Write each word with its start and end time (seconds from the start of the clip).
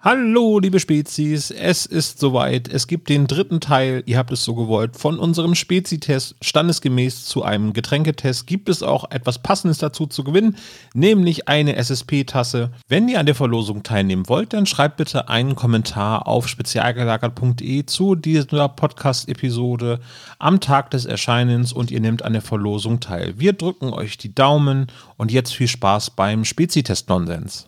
Hallo, 0.00 0.60
liebe 0.60 0.78
Spezies, 0.78 1.50
es 1.50 1.84
ist 1.84 2.20
soweit. 2.20 2.68
Es 2.68 2.86
gibt 2.86 3.08
den 3.08 3.26
dritten 3.26 3.58
Teil, 3.58 4.04
ihr 4.06 4.16
habt 4.16 4.30
es 4.30 4.44
so 4.44 4.54
gewollt, 4.54 4.96
von 4.96 5.18
unserem 5.18 5.56
Spezi-Test. 5.56 6.36
Standesgemäß 6.40 7.24
zu 7.24 7.42
einem 7.42 7.72
Getränketest 7.72 8.46
gibt 8.46 8.68
es 8.68 8.84
auch 8.84 9.10
etwas 9.10 9.40
Passendes 9.40 9.78
dazu 9.78 10.06
zu 10.06 10.22
gewinnen, 10.22 10.54
nämlich 10.94 11.48
eine 11.48 11.74
SSP-Tasse. 11.74 12.70
Wenn 12.86 13.08
ihr 13.08 13.18
an 13.18 13.26
der 13.26 13.34
Verlosung 13.34 13.82
teilnehmen 13.82 14.28
wollt, 14.28 14.52
dann 14.52 14.66
schreibt 14.66 14.98
bitte 14.98 15.28
einen 15.28 15.56
Kommentar 15.56 16.28
auf 16.28 16.46
spezialgelagert.de 16.46 17.84
zu 17.86 18.14
dieser 18.14 18.68
Podcast-Episode 18.68 19.98
am 20.38 20.60
Tag 20.60 20.92
des 20.92 21.06
Erscheinens 21.06 21.72
und 21.72 21.90
ihr 21.90 21.98
nehmt 21.98 22.22
an 22.22 22.34
der 22.34 22.42
Verlosung 22.42 23.00
teil. 23.00 23.34
Wir 23.36 23.52
drücken 23.52 23.92
euch 23.92 24.16
die 24.16 24.32
Daumen 24.32 24.86
und 25.16 25.32
jetzt 25.32 25.56
viel 25.56 25.66
Spaß 25.66 26.10
beim 26.10 26.44
Spezi-Test-Nonsens. 26.44 27.67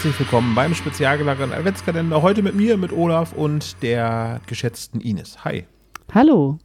Herzlich 0.00 0.18
willkommen 0.18 0.54
beim 0.54 0.74
spezialgelagerten 0.74 1.52
Adventskalender. 1.52 2.22
Heute 2.22 2.40
mit 2.40 2.54
mir, 2.54 2.78
mit 2.78 2.90
Olaf 2.90 3.34
und 3.34 3.82
der 3.82 4.40
geschätzten 4.46 4.98
Ines. 5.02 5.44
Hi. 5.44 5.66
Hallo. 6.14 6.58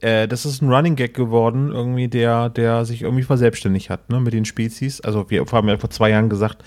Äh, 0.00 0.26
das 0.26 0.44
ist 0.44 0.60
ein 0.60 0.68
Running 0.68 0.96
Gag 0.96 1.14
geworden, 1.14 1.70
irgendwie, 1.70 2.08
der, 2.08 2.48
der 2.48 2.84
sich 2.84 3.02
irgendwie 3.02 3.22
verselbstständigt 3.22 3.90
hat, 3.90 4.10
ne, 4.10 4.18
mit 4.18 4.32
den 4.32 4.44
Spezies. 4.44 5.00
Also 5.02 5.30
wir 5.30 5.46
haben 5.46 5.68
ja 5.68 5.78
vor 5.78 5.90
zwei 5.90 6.10
Jahren 6.10 6.28
gesagt, 6.28 6.64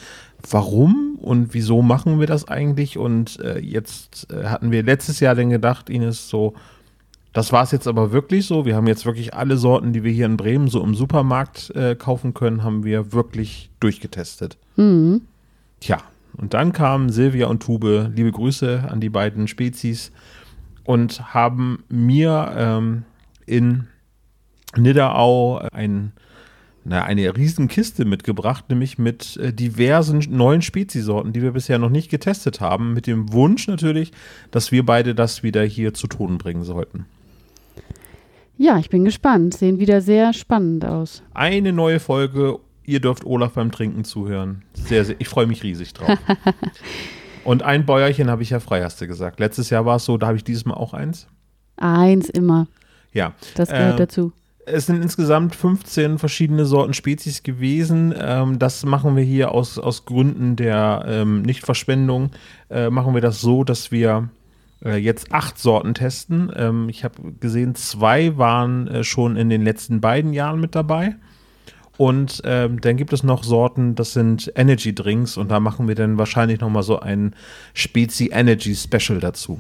warum 0.50 1.20
und 1.22 1.54
wieso 1.54 1.82
machen 1.82 2.22
wir 2.22 2.28
das 2.28 2.48
eigentlich? 2.48 2.98
Und 2.98 3.42
äh, 3.42 3.60
jetzt 3.60 4.32
äh, 4.32 4.46
hatten 4.46 4.72
wir 4.72 4.84
letztes 4.84 5.20
Jahr 5.20 5.36
dann 5.36 5.50
gedacht, 5.50 5.90
Ines, 5.90 6.30
so, 6.30 6.54
das 7.34 7.52
war 7.52 7.64
es 7.64 7.72
jetzt 7.72 7.86
aber 7.86 8.14
wirklich 8.14 8.46
so. 8.46 8.66
Wir 8.66 8.78
haben 8.78 8.88
jetzt 8.88 9.06
wirklich 9.06 9.34
alle 9.34 9.58
Sorten, 9.58 9.92
die 9.92 10.06
wir 10.06 10.14
hier 10.14 10.28
in 10.28 10.38
Bremen 10.38 10.70
so 10.70 10.82
im 10.82 10.96
Supermarkt 10.96 11.76
äh, 11.76 11.96
kaufen 11.96 12.34
können, 12.34 12.64
haben 12.64 12.86
wir 12.86 13.12
wirklich 13.12 13.72
durchgetestet. 13.82 14.58
Mhm. 14.78 15.24
Tja, 15.80 15.98
und 16.36 16.54
dann 16.54 16.72
kamen 16.72 17.10
Silvia 17.10 17.48
und 17.48 17.64
Tube, 17.64 18.12
liebe 18.14 18.32
Grüße 18.32 18.86
an 18.90 19.00
die 19.00 19.10
beiden 19.10 19.48
Spezies, 19.48 20.12
und 20.84 21.34
haben 21.34 21.84
mir 21.90 22.54
ähm, 22.56 23.04
in 23.46 23.88
Nidderau 24.76 25.58
ein, 25.58 26.14
na, 26.86 27.04
eine 27.04 27.36
riesen 27.36 27.68
Kiste 27.68 28.06
mitgebracht, 28.06 28.66
nämlich 28.70 28.98
mit 28.98 29.36
äh, 29.38 29.52
diversen 29.52 30.24
neuen 30.30 30.62
Speziesorten, 30.62 31.34
die 31.34 31.42
wir 31.42 31.52
bisher 31.52 31.78
noch 31.78 31.90
nicht 31.90 32.10
getestet 32.10 32.62
haben, 32.62 32.94
mit 32.94 33.08
dem 33.08 33.34
Wunsch 33.34 33.68
natürlich, 33.68 34.12
dass 34.52 34.72
wir 34.72 34.86
beide 34.86 35.14
das 35.14 35.44
wieder 35.44 35.64
hier 35.64 35.94
zu 35.94 36.08
Ton 36.08 36.38
bringen 36.38 36.64
sollten. 36.64 37.06
Ja, 38.58 38.80
ich 38.80 38.90
bin 38.90 39.06
gespannt. 39.06 39.54
Sehen 39.54 39.80
wieder 39.80 40.02
sehr 40.02 40.34
spannend 40.34 40.84
aus. 40.84 41.22
Eine 41.34 41.74
neue 41.74 42.00
Folge 42.00 42.60
ihr 42.88 43.00
dürft 43.00 43.26
Olaf 43.26 43.52
beim 43.54 43.72
Trinken 43.72 44.04
zuhören. 44.04 44.64
Sehr, 44.74 45.06
sehr, 45.06 45.16
ich 45.20 45.28
freue 45.28 45.46
mich 45.46 45.62
riesig 45.62 45.94
drauf. 45.94 46.18
Und 47.44 47.64
ein 47.64 47.86
Bäuerchen 47.86 48.30
habe 48.30 48.42
ich 48.44 48.50
ja 48.50 48.60
frei, 48.60 48.84
hast 48.84 49.00
du 49.00 49.08
gesagt. 49.08 49.40
Letztes 49.40 49.70
Jahr 49.70 49.86
war 49.86 49.98
es 49.98 50.06
so, 50.06 50.18
da 50.18 50.28
habe 50.28 50.38
ich 50.38 50.44
dieses 50.44 50.66
Mal 50.66 50.74
auch 50.74 50.94
eins. 50.94 51.28
Eins 51.78 52.30
immer. 52.30 52.68
Ja. 53.14 53.34
Das 53.56 53.70
gehört 53.70 53.96
Äh, 53.96 53.98
dazu. 53.98 54.34
Es 54.66 54.86
sind 54.88 55.02
insgesamt 55.02 55.56
15 55.56 56.18
verschiedene 56.18 56.66
Sorten 56.66 56.94
Spezies 56.94 57.44
gewesen. 57.44 58.14
Ähm, 58.20 58.60
das 58.60 58.84
machen 58.84 59.16
wir 59.16 59.24
hier 59.24 59.52
aus, 59.54 59.78
aus 59.80 60.04
Gründen 60.04 60.58
der 60.58 61.06
ähm, 61.08 61.42
Nichtverschwendung. 61.44 62.32
Äh, 62.70 62.90
machen 62.90 63.14
wir 63.14 63.22
das 63.22 63.40
so, 63.40 63.64
dass 63.64 63.92
wir 63.92 64.28
äh, 64.84 64.98
jetzt 64.98 65.32
acht 65.32 65.58
Sorten 65.58 65.94
testen. 65.94 66.52
Ähm, 66.54 66.90
ich 66.90 67.06
habe 67.06 67.16
gesehen, 67.40 67.76
zwei 67.76 68.38
waren 68.38 68.88
äh, 68.90 69.04
schon 69.06 69.38
in 69.38 69.50
den 69.50 69.62
letzten 69.62 70.02
beiden 70.02 70.34
Jahren 70.34 70.60
mit 70.60 70.76
dabei. 70.76 71.16
Und 71.98 72.42
ähm, 72.46 72.80
dann 72.80 72.96
gibt 72.96 73.12
es 73.12 73.24
noch 73.24 73.44
Sorten, 73.44 73.96
das 73.96 74.14
sind 74.14 74.52
Energy 74.56 74.94
Drinks 74.94 75.36
und 75.36 75.50
da 75.50 75.60
machen 75.60 75.88
wir 75.88 75.96
dann 75.96 76.18
wahrscheinlich 76.18 76.60
noch 76.60 76.70
mal 76.70 76.84
so 76.84 77.00
ein 77.00 77.36
Spezi 77.74 78.30
Energy 78.32 78.76
Special 78.76 79.20
dazu. 79.20 79.60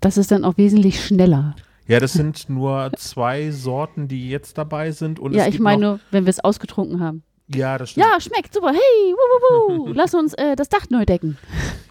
Das 0.00 0.16
ist 0.16 0.30
dann 0.30 0.44
auch 0.44 0.56
wesentlich 0.56 1.04
schneller. 1.04 1.56
Ja, 1.88 1.98
das 1.98 2.12
sind 2.12 2.48
nur 2.48 2.92
zwei 2.96 3.50
Sorten, 3.50 4.06
die 4.06 4.28
jetzt 4.30 4.56
dabei 4.58 4.92
sind. 4.92 5.18
Und 5.18 5.34
ja, 5.34 5.48
ich 5.48 5.58
meine, 5.58 5.80
nur, 5.80 6.00
wenn 6.12 6.24
wir 6.24 6.30
es 6.30 6.40
ausgetrunken 6.40 7.00
haben. 7.00 7.24
ja, 7.48 7.76
das 7.76 7.90
stimmt. 7.90 8.06
Ja, 8.06 8.20
schmeckt 8.20 8.54
super. 8.54 8.70
Hey, 8.70 9.14
wuh, 9.14 9.76
wuh, 9.76 9.86
wuh. 9.88 9.92
lass 9.94 10.14
uns 10.14 10.34
äh, 10.34 10.54
das 10.54 10.68
Dach 10.68 10.86
neu 10.90 11.04
decken. 11.04 11.36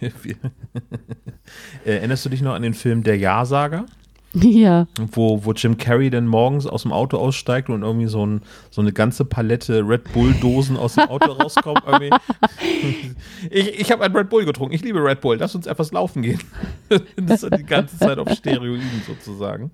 Erinnerst 1.84 2.24
du 2.24 2.30
dich 2.30 2.40
noch 2.40 2.54
an 2.54 2.62
den 2.62 2.74
Film 2.74 3.02
Der 3.02 3.18
Ja-Sager? 3.18 3.84
ja. 4.42 4.86
Wo, 5.12 5.44
wo 5.44 5.52
Jim 5.52 5.76
Carrey 5.76 6.08
dann 6.10 6.26
morgens 6.26 6.66
aus 6.66 6.82
dem 6.82 6.92
Auto 6.92 7.18
aussteigt 7.18 7.68
und 7.68 7.82
irgendwie 7.82 8.06
so, 8.06 8.24
ein, 8.24 8.42
so 8.70 8.80
eine 8.80 8.92
ganze 8.92 9.24
Palette 9.24 9.86
Red 9.86 10.12
Bull-Dosen 10.12 10.76
aus 10.76 10.94
dem 10.94 11.08
Auto 11.08 11.32
rauskommt. 11.32 11.82
Ich, 13.50 13.80
ich 13.80 13.92
habe 13.92 14.04
ein 14.04 14.14
Red 14.16 14.30
Bull 14.30 14.44
getrunken. 14.44 14.74
Ich 14.74 14.82
liebe 14.82 15.02
Red 15.02 15.20
Bull. 15.20 15.36
Lass 15.36 15.54
uns 15.54 15.66
etwas 15.66 15.92
laufen 15.92 16.22
gehen. 16.22 16.40
Das 17.16 17.42
ist 17.42 17.56
die 17.56 17.64
ganze 17.64 17.98
Zeit 17.98 18.18
auf 18.18 18.30
Steroiden 18.30 19.02
sozusagen. 19.06 19.70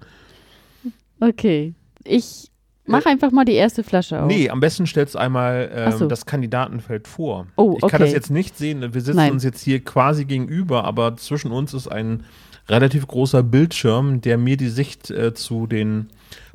Okay. 1.21 1.75
Ich 2.05 2.51
mach 2.87 3.07
einfach 3.07 3.31
mal 3.31 3.45
die 3.45 3.55
erste 3.55 3.83
Flasche 3.83 4.23
auf. 4.23 4.27
Nee, 4.27 4.51
am 4.51 4.61
besten 4.61 4.87
stellst 4.87 5.15
du 5.15 5.19
einmal 5.19 5.71
ähm, 5.73 5.93
so. 5.93 6.07
das 6.07 6.27
Kandidatenfeld 6.27 7.07
vor. 7.07 7.47
Oh, 7.57 7.75
Ich 7.75 7.89
kann 7.89 8.01
das 8.01 8.09
okay. 8.09 8.17
jetzt 8.17 8.31
nicht 8.31 8.57
sehen. 8.57 8.81
Wir 8.81 9.01
sitzen 9.01 9.17
Nein. 9.17 9.33
uns 9.33 9.45
jetzt 9.45 9.63
hier 9.63 9.85
quasi 9.85 10.25
gegenüber, 10.25 10.85
aber 10.85 11.17
zwischen 11.17 11.53
uns 11.53 11.75
ist 11.75 11.89
ein 11.89 12.25
relativ 12.69 13.07
großer 13.07 13.43
Bildschirm, 13.43 14.21
der 14.21 14.39
mir 14.39 14.57
die 14.57 14.69
Sicht 14.69 15.11
äh, 15.11 15.35
zu 15.35 15.67
den 15.67 16.09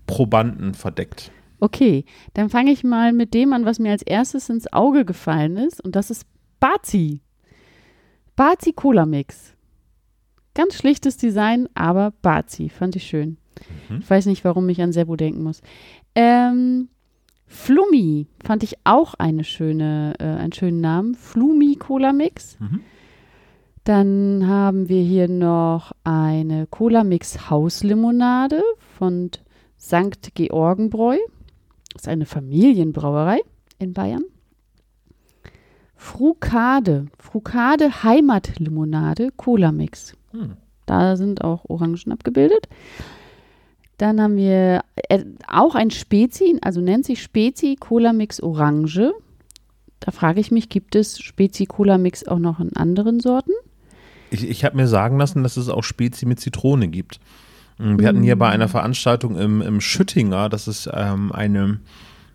Probanden 0.05 0.73
verdeckt. 0.73 1.31
Okay, 1.59 2.05
dann 2.33 2.49
fange 2.49 2.71
ich 2.71 2.83
mal 2.83 3.13
mit 3.13 3.33
dem 3.33 3.53
an, 3.53 3.65
was 3.65 3.79
mir 3.79 3.91
als 3.91 4.03
erstes 4.03 4.49
ins 4.49 4.71
Auge 4.73 5.05
gefallen 5.05 5.57
ist. 5.57 5.81
Und 5.81 5.95
das 5.95 6.09
ist 6.09 6.25
Bazi. 6.59 7.21
Bazi 8.35 8.73
Cola 8.73 9.05
Mix. 9.05 9.53
Ganz 10.55 10.75
schlichtes 10.75 11.17
Design, 11.17 11.69
aber 11.73 12.13
Bazi. 12.21 12.69
Fand 12.69 12.95
ich 12.95 13.05
schön. 13.05 13.37
Mhm. 13.89 13.99
Ich 14.01 14.09
weiß 14.09 14.25
nicht, 14.25 14.43
warum 14.43 14.67
ich 14.69 14.81
an 14.81 14.91
Sebo 14.91 15.15
denken 15.15 15.43
muss. 15.43 15.61
Ähm, 16.15 16.89
Flummi 17.47 18.27
fand 18.43 18.63
ich 18.63 18.75
auch 18.83 19.13
eine 19.13 19.43
schöne, 19.43 20.15
äh, 20.19 20.23
einen 20.23 20.53
schönen 20.53 20.81
Namen. 20.81 21.15
Flumi 21.15 21.75
Cola 21.75 22.11
Mix. 22.11 22.59
Mhm. 22.59 22.81
Dann 23.83 24.47
haben 24.47 24.87
wir 24.87 25.01
hier 25.01 25.27
noch 25.27 25.91
eine 26.05 26.67
Cola 26.67 27.03
Mix 27.03 27.49
Hauslimonade 27.49 28.61
von 28.97 29.29
St. 29.77 30.33
Georgenbräu. 30.35 31.17
Das 31.91 32.03
ist 32.03 32.07
eine 32.07 32.25
Familienbrauerei 32.25 33.41
in 33.79 33.93
Bayern. 33.93 34.23
Frukade. 35.97 37.07
Frukade 37.19 38.03
Heimatlimonade 38.03 39.31
Cola 39.35 39.73
Mix. 39.73 40.15
Hm. 40.31 40.57
Da 40.85 41.17
sind 41.17 41.43
auch 41.43 41.65
Orangen 41.69 42.11
abgebildet. 42.11 42.69
Dann 43.97 44.21
haben 44.21 44.37
wir 44.37 44.81
äh, 45.09 45.23
auch 45.47 45.75
ein 45.75 45.91
Spezi, 45.91 46.57
also 46.61 46.81
nennt 46.81 47.05
sich 47.05 47.21
Spezi 47.21 47.75
Cola 47.79 48.13
Mix 48.13 48.41
Orange. 48.41 49.13
Da 49.99 50.11
frage 50.11 50.39
ich 50.39 50.51
mich, 50.51 50.69
gibt 50.69 50.95
es 50.95 51.19
Spezi 51.19 51.65
Cola 51.65 51.97
Mix 51.97 52.25
auch 52.25 52.39
noch 52.39 52.59
in 52.59 52.75
anderen 52.75 53.19
Sorten? 53.19 53.51
Ich, 54.33 54.49
ich 54.49 54.65
habe 54.65 54.75
mir 54.75 54.87
sagen 54.87 55.19
lassen, 55.19 55.43
dass 55.43 55.57
es 55.57 55.69
auch 55.69 55.83
Spezi 55.83 56.25
mit 56.25 56.39
Zitrone 56.39 56.87
gibt. 56.87 57.19
Mm, 57.77 57.99
Wir 57.99 58.07
hatten 58.07 58.23
hier 58.23 58.35
bei 58.35 58.49
einer 58.49 58.67
Veranstaltung 58.67 59.37
im, 59.37 59.61
im 59.61 59.79
Schüttinger, 59.79 60.49
das 60.49 60.67
ist 60.67 60.89
ähm, 60.91 61.31
eine 61.31 61.79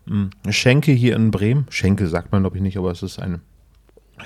mm, 0.05 0.29
Schenke 0.49 0.91
hier 0.91 1.15
in 1.15 1.31
Bremen. 1.31 1.65
Schenke 1.69 2.07
sagt 2.07 2.31
man, 2.31 2.43
glaube 2.43 2.57
ich, 2.57 2.63
nicht, 2.63 2.77
aber 2.77 2.91
es 2.91 3.03
ist 3.03 3.19
eine, 3.19 3.41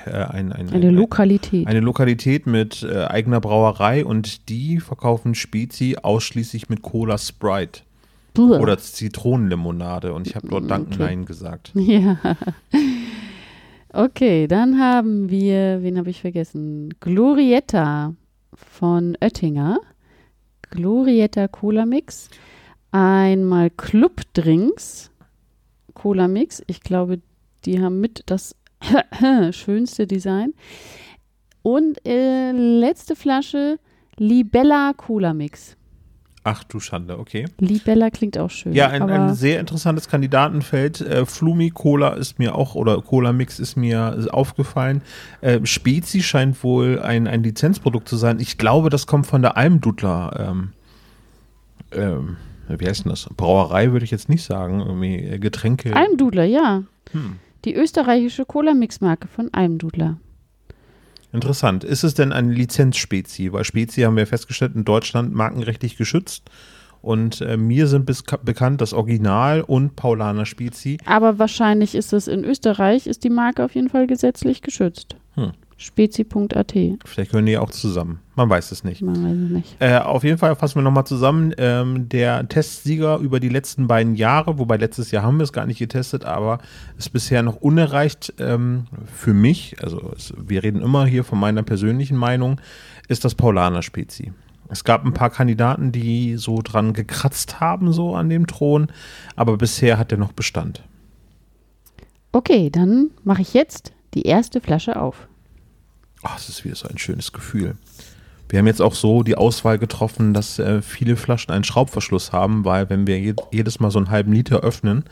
äh, 0.06 0.10
ein, 0.10 0.52
ein, 0.52 0.68
Eine 0.70 0.88
ein, 0.88 0.94
Lokalität. 0.94 1.66
Eine 1.66 1.80
Lokalität 1.80 2.46
mit 2.46 2.82
äh, 2.82 3.04
eigener 3.04 3.40
Brauerei 3.40 4.04
und 4.04 4.48
die 4.48 4.80
verkaufen 4.80 5.34
Spezi 5.34 5.96
ausschließlich 6.00 6.68
mit 6.68 6.82
Cola 6.82 7.18
Sprite 7.18 7.80
Buh. 8.34 8.56
oder 8.56 8.78
Zitronenlimonade 8.78 10.12
und 10.12 10.26
ich 10.26 10.36
habe 10.36 10.48
dort 10.48 10.70
Dank 10.70 10.88
Okay. 10.92 11.02
Nein 11.02 11.24
gesagt. 11.24 11.72
Ja. 11.74 12.18
Okay, 13.96 14.48
dann 14.48 14.80
haben 14.80 15.30
wir, 15.30 15.84
wen 15.84 15.98
habe 15.98 16.10
ich 16.10 16.20
vergessen? 16.20 16.92
Glorietta 16.98 18.16
von 18.52 19.16
Oettinger. 19.20 19.78
Glorietta 20.70 21.46
Cola 21.46 21.86
Mix. 21.86 22.28
Einmal 22.90 23.70
Club 23.70 24.22
Drinks 24.32 25.12
Cola 25.94 26.26
Mix. 26.26 26.60
Ich 26.66 26.80
glaube, 26.80 27.20
die 27.66 27.80
haben 27.80 28.00
mit 28.00 28.24
das 28.26 28.56
schönste 29.52 30.08
Design. 30.08 30.54
Und 31.62 32.04
äh, 32.04 32.50
letzte 32.50 33.14
Flasche 33.14 33.78
Libella 34.16 34.92
Cola 34.96 35.32
Mix. 35.34 35.76
Ach 36.46 36.62
du 36.62 36.78
Schande, 36.78 37.18
okay. 37.18 37.46
Libella 37.58 38.10
klingt 38.10 38.36
auch 38.36 38.50
schön. 38.50 38.74
Ja, 38.74 38.88
ein, 38.88 39.02
ein 39.08 39.34
sehr 39.34 39.58
interessantes 39.60 40.08
Kandidatenfeld. 40.08 41.00
Äh, 41.00 41.24
Flumi 41.24 41.70
Cola 41.70 42.10
ist 42.10 42.38
mir 42.38 42.54
auch, 42.54 42.74
oder 42.74 43.00
Cola 43.00 43.32
Mix 43.32 43.58
ist 43.58 43.76
mir 43.76 44.28
aufgefallen. 44.30 45.00
Äh, 45.40 45.64
Spezi 45.64 46.22
scheint 46.22 46.62
wohl 46.62 47.00
ein, 47.00 47.26
ein 47.26 47.42
Lizenzprodukt 47.42 48.06
zu 48.10 48.16
sein. 48.16 48.40
Ich 48.40 48.58
glaube, 48.58 48.90
das 48.90 49.06
kommt 49.06 49.26
von 49.26 49.40
der 49.40 49.56
Almdudler. 49.56 50.48
Ähm, 50.50 50.72
ähm, 51.92 52.36
wie 52.68 52.86
heißt 52.86 53.04
denn 53.04 53.10
das? 53.10 53.26
Brauerei 53.34 53.92
würde 53.92 54.04
ich 54.04 54.10
jetzt 54.10 54.28
nicht 54.28 54.44
sagen. 54.44 54.80
Irgendwie 54.80 55.16
äh, 55.16 55.38
Getränke. 55.38 55.96
Almdudler, 55.96 56.44
ja. 56.44 56.82
Hm. 57.12 57.36
Die 57.64 57.74
österreichische 57.74 58.44
Cola 58.44 58.74
Mix 58.74 59.00
Marke 59.00 59.28
von 59.28 59.48
Almdudler. 59.52 60.18
Interessant. 61.34 61.82
Ist 61.82 62.04
es 62.04 62.14
denn 62.14 62.32
eine 62.32 62.52
Lizenzspezi? 62.52 63.52
Weil 63.52 63.64
Spezi 63.64 64.02
haben 64.02 64.16
wir 64.16 64.26
festgestellt, 64.26 64.76
in 64.76 64.84
Deutschland 64.84 65.34
markenrechtlich 65.34 65.96
geschützt. 65.96 66.48
Und 67.02 67.40
äh, 67.40 67.56
mir 67.56 67.88
sind 67.88 68.06
bis, 68.06 68.22
bekannt 68.22 68.80
das 68.80 68.94
Original 68.94 69.60
und 69.60 69.96
Paulaner 69.96 70.46
Spezi. 70.46 70.96
Aber 71.04 71.38
wahrscheinlich 71.38 71.96
ist 71.96 72.12
es 72.12 72.28
in 72.28 72.44
Österreich, 72.44 73.06
ist 73.08 73.24
die 73.24 73.30
Marke 73.30 73.64
auf 73.64 73.74
jeden 73.74 73.90
Fall 73.90 74.06
gesetzlich 74.06 74.62
geschützt. 74.62 75.16
Hm. 75.34 75.52
Spezi.at. 75.76 76.72
Vielleicht 77.04 77.30
gehören 77.30 77.46
die 77.46 77.58
auch 77.58 77.70
zusammen. 77.70 78.20
Man 78.36 78.48
weiß 78.48 78.72
es 78.72 78.84
nicht. 78.84 79.02
Man 79.02 79.16
weiß 79.16 79.36
es 79.36 79.50
nicht. 79.50 79.76
Äh, 79.80 79.98
auf 79.98 80.24
jeden 80.24 80.38
Fall 80.38 80.54
fassen 80.56 80.76
wir 80.76 80.82
nochmal 80.82 81.06
zusammen. 81.06 81.52
Ähm, 81.58 82.08
der 82.08 82.48
Testsieger 82.48 83.18
über 83.18 83.40
die 83.40 83.48
letzten 83.48 83.86
beiden 83.86 84.14
Jahre, 84.14 84.58
wobei 84.58 84.76
letztes 84.76 85.10
Jahr 85.10 85.24
haben 85.24 85.38
wir 85.38 85.44
es 85.44 85.52
gar 85.52 85.66
nicht 85.66 85.78
getestet, 85.78 86.24
aber 86.24 86.58
ist 86.96 87.12
bisher 87.12 87.42
noch 87.42 87.56
unerreicht 87.56 88.34
ähm, 88.38 88.86
für 89.12 89.34
mich. 89.34 89.76
Also 89.82 90.12
es, 90.16 90.32
wir 90.36 90.62
reden 90.62 90.80
immer 90.80 91.06
hier 91.06 91.24
von 91.24 91.38
meiner 91.38 91.62
persönlichen 91.62 92.16
Meinung, 92.16 92.60
ist 93.08 93.24
das 93.24 93.34
Paulaner 93.34 93.82
Spezi. 93.82 94.32
Es 94.68 94.84
gab 94.84 95.04
ein 95.04 95.12
paar 95.12 95.30
Kandidaten, 95.30 95.92
die 95.92 96.36
so 96.36 96.60
dran 96.62 96.94
gekratzt 96.94 97.60
haben, 97.60 97.92
so 97.92 98.14
an 98.14 98.28
dem 98.28 98.46
Thron, 98.46 98.88
aber 99.36 99.56
bisher 99.56 99.98
hat 99.98 100.10
er 100.12 100.18
noch 100.18 100.32
Bestand. 100.32 100.82
Okay, 102.32 102.70
dann 102.70 103.10
mache 103.22 103.42
ich 103.42 103.54
jetzt 103.54 103.92
die 104.14 104.22
erste 104.22 104.60
Flasche 104.60 105.00
auf. 105.00 105.28
Ach, 106.24 106.38
es 106.38 106.48
ist 106.48 106.64
wieder 106.64 106.74
so 106.74 106.88
ein 106.88 106.98
schönes 106.98 107.32
Gefühl. 107.32 107.76
Wir 108.48 108.58
haben 108.58 108.66
jetzt 108.66 108.82
auch 108.82 108.94
so 108.94 109.22
die 109.22 109.36
Auswahl 109.36 109.78
getroffen, 109.78 110.34
dass 110.34 110.58
äh, 110.58 110.82
viele 110.82 111.16
Flaschen 111.16 111.52
einen 111.52 111.64
Schraubverschluss 111.64 112.32
haben, 112.32 112.64
weil 112.64 112.90
wenn 112.90 113.06
wir 113.06 113.18
je 113.20 113.34
jedes 113.52 113.78
Mal 113.78 113.90
so 113.90 113.98
einen 113.98 114.10
halben 114.10 114.32
Liter 114.32 114.60
öffnen, 114.60 115.04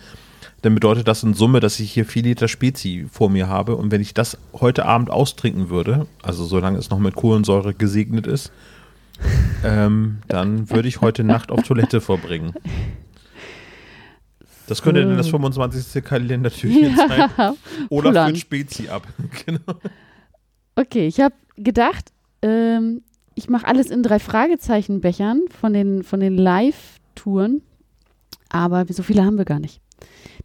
dann 0.62 0.74
bedeutet 0.74 1.08
das 1.08 1.22
in 1.22 1.34
Summe, 1.34 1.60
dass 1.60 1.80
ich 1.80 1.92
hier 1.92 2.06
vier 2.06 2.22
Liter 2.22 2.48
Spezi 2.48 3.06
vor 3.10 3.30
mir 3.30 3.48
habe. 3.48 3.76
Und 3.76 3.90
wenn 3.90 4.00
ich 4.00 4.14
das 4.14 4.38
heute 4.54 4.86
Abend 4.86 5.10
austrinken 5.10 5.70
würde, 5.70 6.06
also 6.22 6.44
solange 6.44 6.78
es 6.78 6.88
noch 6.90 6.98
mit 6.98 7.14
Kohlensäure 7.14 7.74
gesegnet 7.74 8.26
ist, 8.26 8.52
ähm, 9.64 10.18
dann 10.28 10.70
würde 10.70 10.88
ich 10.88 11.00
heute 11.00 11.24
Nacht 11.24 11.50
auf 11.50 11.62
Toilette 11.62 12.00
verbringen. 12.00 12.54
Das 14.66 14.82
könnte 14.82 15.04
dann 15.04 15.16
das 15.16 15.28
25. 15.28 16.02
Kalendertürchen 16.04 16.96
sein. 17.08 17.30
Oder 17.88 18.10
Pullern. 18.10 18.30
für 18.30 18.40
Spezi 18.40 18.88
ab. 18.88 19.06
genau. 19.46 19.60
Okay, 20.76 21.06
ich 21.06 21.20
habe 21.20 21.34
gedacht, 21.56 22.12
ähm, 22.42 23.02
ich 23.34 23.48
mache 23.48 23.66
alles 23.66 23.90
in 23.90 24.02
drei 24.02 24.18
Fragezeichenbechern 24.18 25.42
von 25.60 25.72
den, 25.72 26.02
von 26.02 26.20
den 26.20 26.36
Live-Touren, 26.36 27.62
aber 28.48 28.84
so 28.88 29.02
viele 29.02 29.24
haben 29.24 29.38
wir 29.38 29.44
gar 29.44 29.58
nicht. 29.58 29.80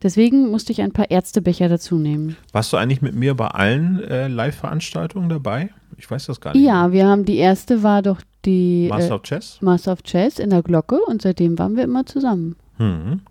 Deswegen 0.03 0.51
musste 0.51 0.71
ich 0.71 0.81
ein 0.81 0.91
paar 0.91 1.09
Ärztebecher 1.09 1.69
dazu 1.69 1.97
nehmen. 1.97 2.37
Warst 2.51 2.71
du 2.71 2.77
eigentlich 2.77 3.01
mit 3.01 3.15
mir 3.15 3.33
bei 3.35 3.47
allen 3.47 4.03
äh, 4.03 4.27
Live-Veranstaltungen 4.27 5.29
dabei? 5.29 5.69
Ich 5.97 6.09
weiß 6.09 6.27
das 6.27 6.39
gar 6.39 6.53
nicht. 6.53 6.63
Ja, 6.63 6.91
wir 6.91 7.07
haben 7.07 7.25
die 7.25 7.37
erste 7.37 7.81
war 7.81 8.03
doch 8.03 8.21
die 8.45 8.87
Master 8.89 9.11
äh, 9.11 9.15
of 9.15 9.21
Chess? 9.23 9.57
Master 9.61 9.93
of 9.93 10.03
Chess 10.03 10.37
in 10.37 10.51
der 10.51 10.61
Glocke 10.61 10.99
und 11.07 11.21
seitdem 11.21 11.57
waren 11.57 11.75
wir 11.75 11.83
immer 11.83 12.05
zusammen. 12.05 12.55
Mhm. 12.77 13.21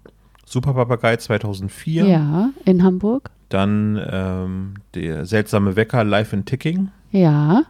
Super 0.44 0.74
Papagei 0.74 1.16
2004. 1.16 2.04
Ja, 2.06 2.50
in 2.64 2.82
Hamburg. 2.82 3.30
Dann 3.48 4.00
ähm, 4.10 4.74
der 4.94 5.24
seltsame 5.26 5.76
Wecker 5.76 6.02
live 6.04 6.32
in 6.32 6.44
Ticking. 6.44 6.88
Ja, 7.12 7.62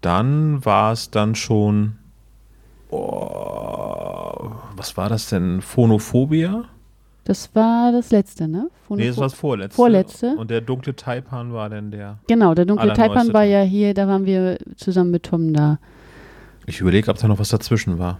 Dann 0.00 0.64
war 0.64 0.92
es 0.92 1.10
dann 1.10 1.34
schon. 1.34 1.96
Oh, 2.90 4.50
was 4.76 4.96
war 4.96 5.08
das 5.08 5.28
denn? 5.28 5.60
Phonophobia? 5.60 6.64
das 7.24 7.52
war 7.56 7.90
das 7.90 8.12
letzte, 8.12 8.46
ne? 8.46 8.70
Phonopho- 8.88 8.96
Nee, 8.98 9.08
das 9.08 9.16
war 9.16 9.24
das 9.24 9.34
vorletzte. 9.34 9.74
Vorletzte. 9.76 10.36
Und 10.36 10.48
der 10.48 10.60
dunkle 10.60 10.94
Taipan 10.94 11.52
war 11.52 11.68
dann 11.68 11.90
der. 11.90 12.18
Genau, 12.28 12.54
der 12.54 12.66
dunkle 12.66 12.92
Taipan 12.92 13.32
war 13.32 13.42
ja 13.42 13.62
hier, 13.62 13.94
da 13.94 14.06
waren 14.06 14.26
wir 14.26 14.58
zusammen 14.76 15.10
mit 15.10 15.24
Tom 15.24 15.52
da. 15.52 15.78
Ich 16.66 16.80
überlege, 16.80 17.10
ob 17.10 17.18
da 17.18 17.26
noch 17.26 17.40
was 17.40 17.48
dazwischen 17.48 17.98
war. 17.98 18.18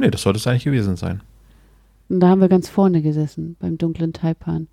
Nee, 0.00 0.10
das 0.10 0.22
sollte 0.22 0.38
es 0.38 0.46
eigentlich 0.48 0.64
gewesen 0.64 0.96
sein. 0.96 1.20
Und 2.08 2.18
da 2.18 2.28
haben 2.28 2.40
wir 2.40 2.48
ganz 2.48 2.68
vorne 2.68 3.00
gesessen, 3.00 3.56
beim 3.60 3.78
dunklen 3.78 4.12
Taipan. 4.12 4.66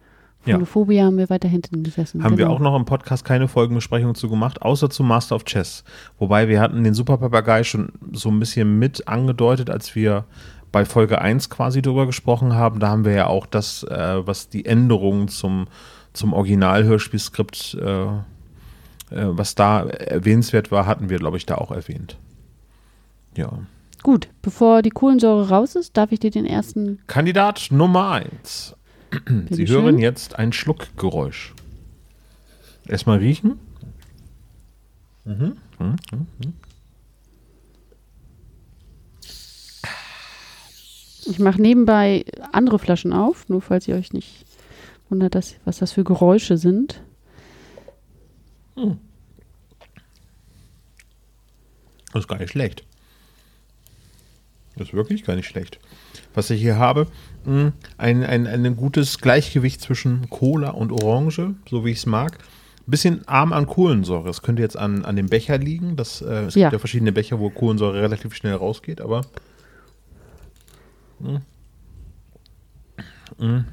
Ja. 0.46 0.56
Phonophobia 0.56 1.06
haben 1.06 1.18
wir 1.18 1.30
weiter 1.30 1.48
hinten 1.48 1.84
gesessen. 1.84 2.24
Haben 2.24 2.38
wir 2.38 2.46
genau. 2.46 2.56
auch 2.56 2.60
noch 2.60 2.76
im 2.76 2.86
Podcast 2.86 3.26
keine 3.26 3.48
Folgenbesprechung 3.48 4.14
zu 4.16 4.30
gemacht, 4.30 4.62
außer 4.62 4.90
zu 4.90 5.04
Master 5.04 5.36
of 5.36 5.46
Chess. 5.46 5.84
Wobei 6.20 6.48
wir 6.48 6.62
hatten 6.62 6.84
den 6.84 6.94
Super 6.94 7.18
Papagei 7.18 7.64
schon 7.64 7.90
so 8.12 8.30
ein 8.30 8.40
bisschen 8.40 8.78
mit 8.78 9.08
angedeutet, 9.08 9.70
als 9.70 9.96
wir 9.96 10.26
bei 10.72 10.86
Folge 10.86 11.22
1 11.22 11.50
quasi 11.50 11.82
drüber 11.82 12.06
gesprochen 12.06 12.54
haben. 12.54 12.80
Da 12.80 12.90
haben 12.90 13.06
wir 13.06 13.14
ja 13.14 13.28
auch 13.28 13.46
das, 13.46 13.84
äh, 13.84 14.28
was 14.28 14.50
die 14.50 14.66
Änderungen 14.66 15.30
zum, 15.30 15.68
zum 16.14 16.34
Original-Hörspielskript, 16.34 17.78
äh, 17.82 18.06
äh, 18.06 18.18
was 19.10 19.56
da 19.56 19.86
erwähnenswert 19.86 20.72
war, 20.72 20.86
hatten 20.86 21.10
wir, 21.10 21.18
glaube 21.18 21.38
ich, 21.38 21.46
da 21.46 21.56
auch 21.56 21.72
erwähnt. 21.72 22.18
Ja. 23.38 23.52
Gut, 24.04 24.28
bevor 24.42 24.82
die 24.82 24.90
Kohlensäure 24.92 25.50
raus 25.50 25.76
ist, 25.76 25.98
darf 25.98 26.12
ich 26.12 26.20
dir 26.20 26.30
den 26.30 26.46
ersten. 26.46 27.00
Kandidat 27.08 27.70
Nummer 27.72 28.12
1. 28.12 28.76
Sie 29.50 29.58
Bitteschön. 29.58 29.84
hören 29.84 30.00
jetzt 30.00 30.38
ein 30.38 30.54
Schluckgeräusch. 30.54 31.54
Erstmal 32.88 33.18
riechen. 33.20 33.60
Mhm. 35.26 35.58
Mhm. 35.80 35.96
Mhm. 36.12 36.54
Ich 41.28 41.40
mache 41.40 41.62
nebenbei 41.62 42.24
andere 42.52 42.78
Flaschen 42.78 43.12
auf, 43.12 43.50
nur 43.50 43.62
falls 43.62 43.88
ihr 43.88 43.96
euch 43.96 44.14
nicht 44.14 44.46
wundert, 45.10 45.34
dass, 45.34 45.56
was 45.66 45.80
das 45.80 45.92
für 45.92 46.04
Geräusche 46.04 46.58
sind. 46.58 47.02
Das 48.76 48.96
ist 52.24 52.28
gar 52.28 52.38
nicht 52.38 52.52
schlecht. 52.52 52.86
Das 54.78 54.90
ist 54.90 54.94
wirklich 54.94 55.24
gar 55.24 55.36
nicht 55.36 55.48
schlecht. 55.48 55.80
Was 56.34 56.50
ich 56.50 56.62
hier 56.62 56.78
habe, 56.78 57.08
ein, 57.46 58.24
ein, 58.24 58.48
ein 58.48 58.76
gutes 58.76 59.20
Gleichgewicht 59.20 59.82
zwischen 59.82 60.30
Cola 60.30 60.72
und 60.72 60.92
Orange, 60.92 61.56
so 61.70 61.86
wie 61.86 61.92
ich 61.92 61.98
es 62.00 62.06
mag. 62.06 62.38
Bisschen 62.88 63.28
arm 63.28 63.52
an 63.54 63.66
Kohlensäure. 63.66 64.30
Es 64.30 64.42
könnte 64.44 64.62
jetzt 64.62 64.78
an, 64.78 65.06
an 65.06 65.16
dem 65.16 65.28
Becher 65.28 65.58
liegen. 65.58 65.96
Das, 65.96 66.22
äh, 66.22 66.46
es 66.46 66.56
Ja. 66.56 66.68
gibt 66.68 66.74
ja 66.74 66.80
verschiedene 66.80 67.12
Becher, 67.12 67.40
wo 67.40 67.50
Kohlensäure 67.50 68.02
relativ 68.02 68.36
schnell 68.36 68.54
rausgeht, 68.56 69.02
aber. 69.02 69.22
Mh. 71.20 71.42
Mh. 73.40 73.66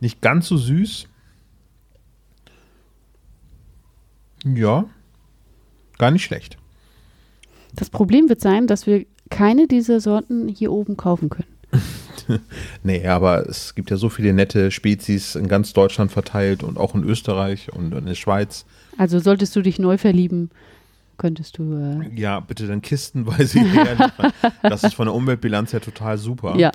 Nicht 0.00 0.20
ganz 0.20 0.48
so 0.48 0.56
süß. 0.56 1.08
Ja. 4.44 4.84
Gar 5.98 6.10
nicht 6.10 6.24
schlecht. 6.24 6.58
Das 7.74 7.88
Problem 7.90 8.28
wird 8.28 8.40
sein, 8.40 8.66
dass 8.66 8.86
wir 8.86 9.06
keine 9.30 9.66
dieser 9.66 10.00
Sorten 10.00 10.48
hier 10.48 10.70
oben 10.70 10.96
kaufen 10.96 11.30
können. 11.30 11.48
Nee, 12.82 13.06
aber 13.06 13.48
es 13.48 13.74
gibt 13.74 13.90
ja 13.90 13.96
so 13.96 14.08
viele 14.08 14.32
nette 14.32 14.70
Spezies 14.70 15.34
in 15.34 15.48
ganz 15.48 15.72
Deutschland 15.72 16.10
verteilt 16.12 16.62
und 16.62 16.78
auch 16.78 16.94
in 16.94 17.04
Österreich 17.04 17.72
und 17.72 17.92
in 17.94 18.06
der 18.06 18.14
Schweiz. 18.14 18.64
Also 18.98 19.18
solltest 19.18 19.54
du 19.56 19.62
dich 19.62 19.78
neu 19.78 19.98
verlieben, 19.98 20.50
könntest 21.18 21.58
du. 21.58 21.74
Äh, 21.74 22.18
Ja, 22.18 22.40
bitte 22.40 22.66
dann 22.66 22.82
kistenweise 22.82 23.60
hierher 23.60 23.94
liefern. 23.94 24.32
Das 24.62 24.84
ist 24.84 24.94
von 24.94 25.06
der 25.06 25.14
Umweltbilanz 25.14 25.72
her 25.72 25.80
total 25.80 26.16
super. 26.18 26.56
ja, 26.56 26.72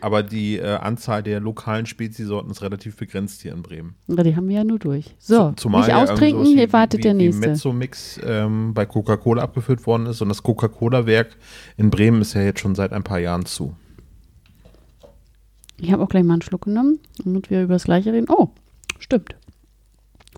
Aber 0.00 0.22
die 0.22 0.58
äh, 0.58 0.76
Anzahl 0.76 1.22
der 1.22 1.40
lokalen 1.40 1.86
Speziesorten 1.86 2.50
ist 2.50 2.60
relativ 2.60 2.96
begrenzt 2.96 3.40
hier 3.40 3.52
in 3.52 3.62
Bremen. 3.62 3.94
Die 4.08 4.36
haben 4.36 4.48
wir 4.48 4.56
ja 4.56 4.64
nur 4.64 4.78
durch. 4.78 5.14
So, 5.18 5.52
Zumal 5.56 5.86
nicht 5.86 5.94
austrinken, 5.94 6.44
hier 6.44 6.68
wie- 6.68 6.72
wartet 6.74 6.98
wie, 6.98 7.02
der 7.02 7.14
wie 7.14 7.24
nächste. 7.26 7.48
Mezzomix 7.48 8.20
ähm, 8.24 8.74
bei 8.74 8.84
Coca-Cola 8.84 9.42
abgeführt 9.42 9.86
worden 9.86 10.04
ist 10.06 10.20
und 10.20 10.28
das 10.28 10.42
Coca-Cola-Werk 10.42 11.36
in 11.78 11.88
Bremen 11.90 12.20
ist 12.20 12.34
ja 12.34 12.42
jetzt 12.42 12.60
schon 12.60 12.74
seit 12.74 12.92
ein 12.92 13.02
paar 13.02 13.18
Jahren 13.18 13.46
zu. 13.46 13.74
Ich 15.78 15.92
habe 15.92 16.02
auch 16.02 16.08
gleich 16.08 16.24
mal 16.24 16.34
einen 16.34 16.42
Schluck 16.42 16.62
genommen, 16.62 17.00
damit 17.24 17.50
wir 17.50 17.62
über 17.62 17.74
das 17.74 17.84
gleiche 17.84 18.12
reden. 18.12 18.28
Oh, 18.28 18.48
stimmt. 18.98 19.36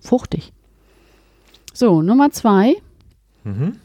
Fruchtig. 0.01 0.51
So, 1.73 2.01
Nummer 2.01 2.31
zwei. 2.31 2.75
Mhm. 3.43 3.77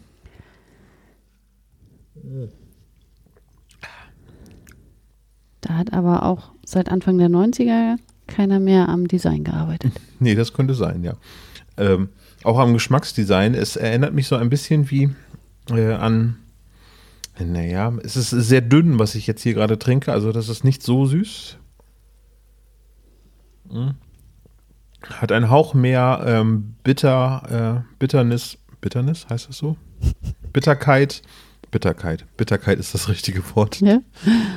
Da 5.60 5.74
hat 5.74 5.92
aber 5.92 6.24
auch 6.24 6.52
seit 6.64 6.90
Anfang 6.90 7.18
der 7.18 7.28
90er 7.28 7.96
keiner 8.26 8.60
mehr 8.60 8.88
am 8.88 9.08
Design 9.08 9.44
gearbeitet. 9.44 9.92
Nee, 10.22 10.36
das 10.36 10.52
könnte 10.52 10.74
sein, 10.74 11.02
ja. 11.02 11.14
Ähm, 11.76 12.10
auch 12.44 12.60
am 12.60 12.74
Geschmacksdesign. 12.74 13.54
Es 13.54 13.74
erinnert 13.74 14.14
mich 14.14 14.28
so 14.28 14.36
ein 14.36 14.50
bisschen 14.50 14.88
wie 14.88 15.10
äh, 15.68 15.94
an, 15.94 16.36
naja, 17.38 17.92
es 18.02 18.16
ist 18.16 18.30
sehr 18.30 18.60
dünn, 18.60 18.98
was 18.98 19.14
ich 19.14 19.26
jetzt 19.26 19.42
hier 19.42 19.54
gerade 19.54 19.78
trinke. 19.78 20.12
Also 20.12 20.32
das 20.32 20.48
ist 20.48 20.64
nicht 20.64 20.82
so 20.82 21.06
süß. 21.06 21.56
Hm. 23.70 23.94
Hat 25.08 25.32
einen 25.32 25.50
Hauch 25.50 25.74
mehr 25.74 26.22
ähm, 26.26 26.74
Bitter, 26.84 27.84
äh, 27.84 27.94
Bitternis, 27.98 28.58
Bitternis 28.80 29.26
heißt 29.28 29.48
das 29.48 29.58
so? 29.58 29.76
Bitterkeit. 30.52 31.22
Bitterkeit. 31.70 32.26
Bitterkeit 32.36 32.78
ist 32.78 32.92
das 32.92 33.08
richtige 33.08 33.42
Wort. 33.56 33.80
Ja. 33.80 34.00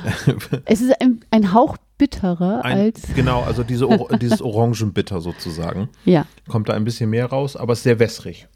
es 0.66 0.82
ist 0.82 1.00
ein, 1.00 1.24
ein 1.30 1.54
Hauch 1.54 1.76
bitterer 1.98 2.62
Ein, 2.62 2.78
als. 2.78 3.02
genau, 3.14 3.42
also 3.42 3.62
diese, 3.64 3.88
dieses 4.20 4.42
Orangenbitter 4.42 5.22
sozusagen. 5.22 5.88
Ja, 6.04 6.26
Kommt 6.46 6.68
da 6.68 6.74
ein 6.74 6.84
bisschen 6.84 7.08
mehr 7.08 7.26
raus, 7.26 7.56
aber 7.56 7.72
ist 7.72 7.84
sehr 7.84 7.98
wässrig. 7.98 8.46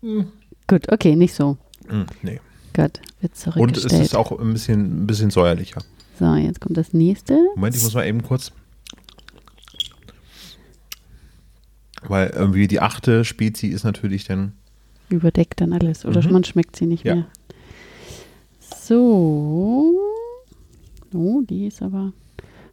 gut, 0.00 0.90
okay, 0.90 1.16
nicht 1.16 1.34
so. 1.34 1.58
Hm, 1.88 2.06
nee. 2.22 2.40
Gut, 2.82 3.00
wird 3.20 3.32
Und 3.32 3.76
es 3.76 3.82
zurückgestellt. 3.82 4.02
ist 4.02 4.14
auch 4.16 4.32
ein 4.38 4.52
bisschen, 4.52 5.02
ein 5.02 5.06
bisschen 5.06 5.30
säuerlicher. 5.30 5.82
so, 6.18 6.34
jetzt 6.34 6.60
kommt 6.60 6.76
das 6.76 6.92
nächste. 6.92 7.38
Moment, 7.54 7.76
ich 7.76 7.82
muss 7.82 7.94
mal 7.94 8.06
eben 8.06 8.22
kurz. 8.22 8.52
Weil 12.02 12.30
irgendwie 12.30 12.66
die 12.66 12.80
achte 12.80 13.24
Spezie 13.24 13.68
ist 13.68 13.84
natürlich 13.84 14.24
dann. 14.24 14.52
Überdeckt 15.10 15.60
dann 15.60 15.72
alles. 15.72 16.04
Oder 16.04 16.22
Mhm. 16.24 16.32
man 16.32 16.44
schmeckt 16.44 16.76
sie 16.76 16.86
nicht 16.86 17.04
Ja. 17.04 17.14
mehr. 17.16 17.26
So. 18.82 19.94
Oh, 21.12 21.42
die 21.42 21.66
ist 21.66 21.82
aber 21.82 22.12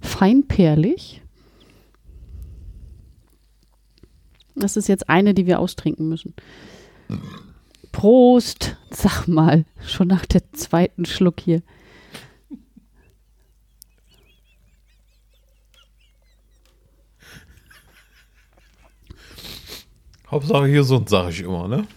feinperlig. 0.01 1.21
Das 4.55 4.77
ist 4.77 4.87
jetzt 4.87 5.09
eine, 5.09 5.33
die 5.33 5.45
wir 5.45 5.59
austrinken 5.59 6.07
müssen. 6.09 6.33
Prost! 7.97 8.75
Sag 8.91 9.27
mal, 9.27 9.65
schon 9.83 10.07
nach 10.07 10.27
der 10.27 10.53
zweiten 10.53 11.05
Schluck 11.05 11.39
hier. 11.39 11.63
Hauptsache 20.29 20.71
gesund, 20.71 21.09
sage 21.09 21.31
ich 21.31 21.41
immer, 21.41 21.67
ne? 21.67 21.87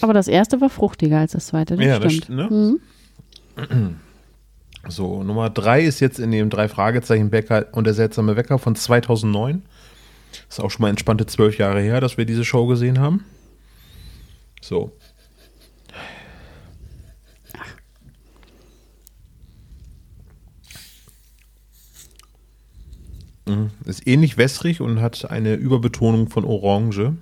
Aber 0.00 0.14
das 0.14 0.28
erste 0.28 0.60
war 0.60 0.70
fruchtiger 0.70 1.18
als 1.18 1.32
das 1.32 1.48
zweite. 1.48 1.76
Das 1.76 1.84
Ja, 1.84 1.98
das 1.98 2.12
stimmt. 2.14 2.40
st- 2.40 2.50
ne? 2.50 2.78
Mhm. 3.70 3.96
So, 4.88 5.22
Nummer 5.22 5.50
drei 5.50 5.82
ist 5.82 6.00
jetzt 6.00 6.18
in 6.18 6.30
dem 6.30 6.48
drei 6.48 6.66
Fragezeichen 6.66 7.28
Bäcker 7.28 7.66
und 7.72 7.84
der 7.84 7.92
seltsame 7.92 8.34
Wecker 8.36 8.58
von 8.58 8.74
2009. 8.74 9.62
Ist 10.48 10.58
auch 10.58 10.70
schon 10.70 10.80
mal 10.82 10.88
entspannte 10.88 11.26
zwölf 11.26 11.58
Jahre 11.58 11.82
her, 11.82 12.00
dass 12.00 12.16
wir 12.16 12.24
diese 12.24 12.46
Show 12.46 12.66
gesehen 12.66 12.98
haben. 12.98 13.26
So. 14.60 14.92
Mhm, 23.46 23.70
Ist 23.84 24.06
ähnlich 24.06 24.36
wässrig 24.36 24.80
und 24.80 25.00
hat 25.00 25.30
eine 25.30 25.54
Überbetonung 25.54 26.28
von 26.28 26.44
Orange. 26.44 27.14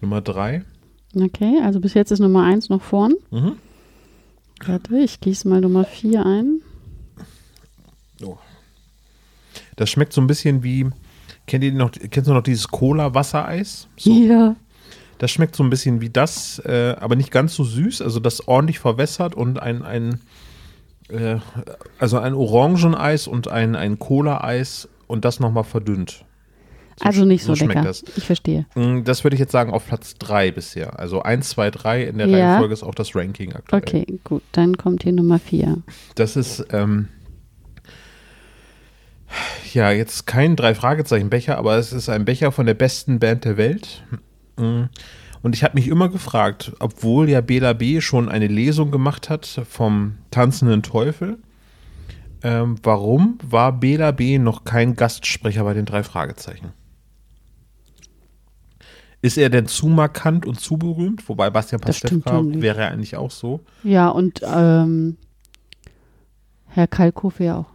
Nummer 0.00 0.20
drei. 0.20 0.64
Okay, 1.16 1.58
also 1.62 1.80
bis 1.80 1.94
jetzt 1.94 2.10
ist 2.12 2.20
Nummer 2.20 2.44
eins 2.44 2.68
noch 2.68 2.82
vorn. 2.82 3.14
Mhm. 3.30 3.56
Warte, 4.64 4.98
ich 4.98 5.20
gieße 5.20 5.48
mal 5.48 5.60
Nummer 5.60 5.84
vier 5.84 6.24
ein. 6.26 6.60
Das 9.76 9.90
schmeckt 9.90 10.12
so 10.12 10.20
ein 10.20 10.26
bisschen 10.26 10.64
wie, 10.64 10.86
kennt 11.46 11.62
ihr 11.62 11.72
noch, 11.72 11.92
kennst 11.92 12.28
du 12.28 12.34
noch 12.34 12.42
dieses 12.42 12.66
Cola-Wassereis? 12.66 13.86
So, 13.96 14.10
Ja. 14.12 14.56
Das 15.18 15.30
schmeckt 15.30 15.56
so 15.56 15.62
ein 15.64 15.70
bisschen 15.70 16.00
wie 16.00 16.10
das, 16.10 16.60
äh, 16.64 16.94
aber 17.00 17.16
nicht 17.16 17.30
ganz 17.30 17.54
so 17.54 17.64
süß, 17.64 18.02
also 18.02 18.20
das 18.20 18.46
ordentlich 18.46 18.78
verwässert 18.78 19.34
und 19.34 19.60
ein, 19.60 19.82
ein 19.82 20.20
äh, 21.08 21.36
also 21.98 22.18
ein 22.18 22.34
Orangeneis 22.34 23.26
und 23.26 23.48
ein, 23.48 23.74
ein 23.74 23.98
Cola-Eis 23.98 24.88
und 25.08 25.24
das 25.24 25.40
nochmal 25.40 25.64
verdünnt. 25.64 26.24
So 27.00 27.04
Also 27.04 27.24
nicht 27.24 27.42
so, 27.44 27.54
so 27.54 27.64
schmeckt 27.64 27.74
lecker. 27.74 27.86
das. 27.86 28.04
Ich 28.16 28.24
verstehe. 28.24 28.66
Mm, 28.74 29.04
Das 29.04 29.22
würde 29.24 29.34
ich 29.34 29.40
jetzt 29.40 29.52
sagen 29.52 29.72
auf 29.72 29.86
Platz 29.86 30.14
3 30.18 30.50
bisher. 30.52 30.98
Also 30.98 31.22
1, 31.22 31.48
2, 31.50 31.70
3 31.70 32.02
in 32.04 32.18
der 32.18 32.26
Ja. 32.28 32.50
Reihenfolge 32.52 32.74
ist 32.74 32.82
auch 32.82 32.94
das 32.94 33.14
Ranking 33.14 33.52
aktuell. 33.54 33.82
Okay, 33.82 34.06
gut. 34.24 34.42
Dann 34.52 34.76
kommt 34.76 35.02
hier 35.04 35.12
Nummer 35.12 35.38
vier. 35.38 35.78
Das 36.16 36.34
ist 36.36 36.64
ähm, 36.72 37.08
ja 39.72 39.90
jetzt 39.92 40.26
kein 40.26 40.56
Drei-Fragezeichen-Becher, 40.56 41.56
aber 41.58 41.76
es 41.76 41.92
ist 41.92 42.08
ein 42.08 42.24
Becher 42.24 42.52
von 42.52 42.66
der 42.66 42.74
besten 42.74 43.18
Band 43.18 43.44
der 43.44 43.56
Welt. 43.56 44.02
Mm. 44.58 44.88
Und 45.40 45.54
ich 45.54 45.62
habe 45.62 45.74
mich 45.74 45.88
immer 45.88 46.08
gefragt, 46.08 46.72
obwohl 46.80 47.28
ja 47.28 47.40
Bela 47.40 47.72
B. 47.72 48.00
schon 48.00 48.28
eine 48.28 48.48
Lesung 48.48 48.90
gemacht 48.90 49.30
hat 49.30 49.46
vom 49.68 50.18
Tanzenden 50.30 50.82
Teufel, 50.82 51.38
ähm, 52.42 52.76
warum 52.82 53.38
war 53.42 53.72
Bela 53.72 54.10
B. 54.10 54.38
noch 54.38 54.64
kein 54.64 54.94
Gastsprecher 54.94 55.64
bei 55.64 55.74
den 55.74 55.86
drei 55.86 56.02
Fragezeichen? 56.02 56.72
Ist 59.20 59.36
er 59.36 59.50
denn 59.50 59.66
zu 59.66 59.88
markant 59.88 60.46
und 60.46 60.60
zu 60.60 60.76
berühmt? 60.76 61.28
Wobei 61.28 61.50
Bastian 61.50 61.80
Pastewka 61.80 62.40
wäre 62.44 62.82
ja 62.82 62.88
eigentlich 62.88 63.16
auch 63.16 63.32
so. 63.32 63.60
Ja, 63.82 64.08
und 64.08 64.40
ähm, 64.44 65.16
Herr 66.68 66.86
Kalkofe 66.86 67.44
ja 67.44 67.56
auch. 67.58 67.66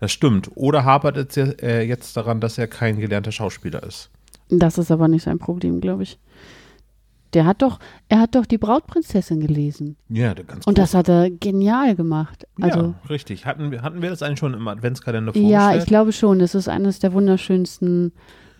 Das 0.00 0.12
stimmt. 0.12 0.50
Oder 0.56 0.84
hapert 0.84 1.16
es 1.16 1.34
ja, 1.36 1.44
äh, 1.62 1.82
jetzt 1.86 2.14
daran, 2.18 2.40
dass 2.40 2.58
er 2.58 2.66
kein 2.66 2.98
gelernter 2.98 3.32
Schauspieler 3.32 3.82
ist? 3.82 4.10
Das 4.58 4.78
ist 4.78 4.90
aber 4.90 5.08
nicht 5.08 5.22
sein 5.24 5.38
Problem, 5.38 5.80
glaube 5.80 6.02
ich. 6.04 6.18
Der 7.32 7.46
hat 7.46 7.62
doch, 7.62 7.80
er 8.08 8.20
hat 8.20 8.36
doch 8.36 8.46
die 8.46 8.58
Brautprinzessin 8.58 9.40
gelesen. 9.40 9.96
Ja, 10.08 10.34
der 10.34 10.44
ganz 10.44 10.66
Und 10.66 10.78
das 10.78 10.92
groß. 10.92 10.98
hat 11.00 11.08
er 11.08 11.30
genial 11.30 11.96
gemacht. 11.96 12.46
Also, 12.60 12.80
ja, 12.80 12.94
richtig. 13.10 13.44
Hatten 13.44 13.72
wir, 13.72 13.82
hatten 13.82 14.02
wir 14.02 14.10
das 14.10 14.22
eigentlich 14.22 14.38
schon 14.38 14.54
im 14.54 14.68
Adventskalender 14.68 15.32
ja, 15.36 15.40
vorgestellt? 15.58 15.82
ich 15.82 15.86
glaube 15.88 16.12
schon. 16.12 16.40
Es 16.40 16.54
ist 16.54 16.68
eines 16.68 17.00
der 17.00 17.12
wunderschönsten 17.12 18.12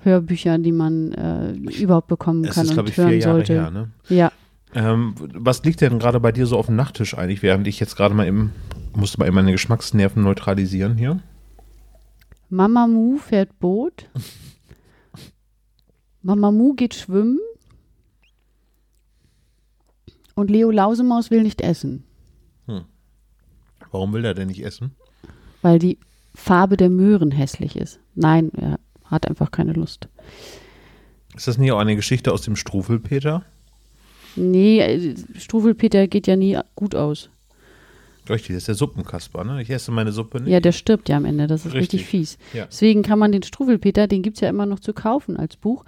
Hörbücher, 0.02 0.58
die 0.58 0.72
man 0.72 1.12
äh, 1.12 1.52
überhaupt 1.52 2.08
bekommen 2.08 2.44
Es 2.44 2.56
kann 2.56 2.64
ist, 2.66 2.72
glaube 2.72 2.86
und 2.86 2.88
ich, 2.88 2.94
vier 2.96 3.04
hören 3.04 3.20
Jahre 3.20 3.34
sollte. 3.36 3.52
her. 3.54 3.70
Ne? 3.70 3.90
Ja, 4.08 4.32
Ähm, 4.74 5.14
was 5.34 5.62
liegt 5.64 5.80
denn 5.80 6.00
gerade 6.00 6.18
bei 6.18 6.32
dir 6.32 6.46
so 6.46 6.58
auf 6.58 6.66
dem 6.66 6.74
Nachttisch 6.74 7.16
eigentlich, 7.16 7.42
während 7.44 7.68
ich 7.68 7.78
jetzt 7.78 7.96
gerade 7.96 8.12
mal 8.12 8.26
eben, 8.26 8.52
musste 8.96 9.18
mal 9.20 9.26
eben 9.26 9.36
meine 9.36 9.52
Geschmacksnerven 9.52 10.20
neutralisieren 10.24 10.96
hier? 10.96 11.20
Mama 12.50 12.88
Mu 12.88 13.18
fährt 13.18 13.56
Boot. 13.60 14.06
Mama 16.24 16.50
Mu 16.50 16.72
geht 16.74 16.94
schwimmen. 16.94 17.38
Und 20.34 20.50
Leo 20.50 20.70
Lausemaus 20.72 21.30
will 21.30 21.42
nicht 21.42 21.60
essen, 21.60 22.04
Warum 23.92 24.12
will 24.12 24.24
er 24.24 24.34
denn 24.34 24.48
nicht 24.48 24.64
essen? 24.64 24.90
weil 25.62 25.78
die 25.78 25.98
Farbe 26.34 26.76
der 26.76 26.90
Möhren 26.90 27.30
hässlich 27.30 27.76
ist. 27.76 28.00
Nein, 28.16 28.50
er 28.56 28.80
hat 29.04 29.28
einfach 29.28 29.52
keine 29.52 29.72
Lust. 29.72 30.08
Ist 31.36 31.46
das 31.46 31.58
nicht 31.58 31.70
auch 31.70 31.78
eine 31.78 31.94
Geschichte 31.94 32.32
aus 32.32 32.42
dem 32.42 32.56
Strufelpeter? 32.56 33.44
Nee, 34.34 34.80
äh, 34.80 35.14
Struwelpeter 35.38 36.08
geht 36.08 36.26
ja 36.26 36.34
nie 36.34 36.58
gut 36.74 36.96
aus. 36.96 37.30
Richtig, 38.28 38.48
das 38.56 38.62
ist 38.62 38.68
der 38.68 38.74
Suppenkasper, 38.74 39.44
ne? 39.44 39.62
Ich 39.62 39.70
esse 39.70 39.92
meine 39.92 40.10
Suppe 40.10 40.40
nicht. 40.40 40.50
Ja, 40.52 40.58
der 40.60 40.72
stirbt 40.72 41.08
ja 41.08 41.16
am 41.16 41.24
Ende. 41.24 41.46
Das 41.46 41.64
ist 41.64 41.72
richtig, 41.74 42.00
Richtig. 42.00 42.06
fies. 42.08 42.38
Ja. 42.52 42.66
Deswegen 42.66 43.02
kann 43.02 43.18
man 43.20 43.30
den 43.30 43.42
Struwelpeter, 43.44 44.08
den 44.08 44.22
gibt 44.22 44.38
es 44.38 44.40
ja 44.40 44.48
immer 44.48 44.66
noch 44.66 44.80
zu 44.80 44.92
kaufen 44.92 45.36
als 45.36 45.56
Buch. 45.56 45.84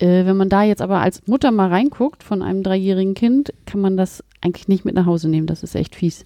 Äh, 0.00 0.24
wenn 0.24 0.36
man 0.36 0.48
da 0.48 0.62
jetzt 0.62 0.80
aber 0.80 1.00
als 1.00 1.26
Mutter 1.26 1.50
mal 1.50 1.68
reinguckt 1.68 2.22
von 2.22 2.42
einem 2.42 2.62
dreijährigen 2.62 3.14
Kind, 3.14 3.52
kann 3.66 3.80
man 3.80 3.96
das 3.96 4.24
eigentlich 4.40 4.66
nicht 4.66 4.84
mit 4.84 4.94
nach 4.94 5.06
Hause 5.06 5.28
nehmen. 5.28 5.46
Das 5.46 5.62
ist 5.62 5.74
echt 5.74 5.94
fies. 5.94 6.24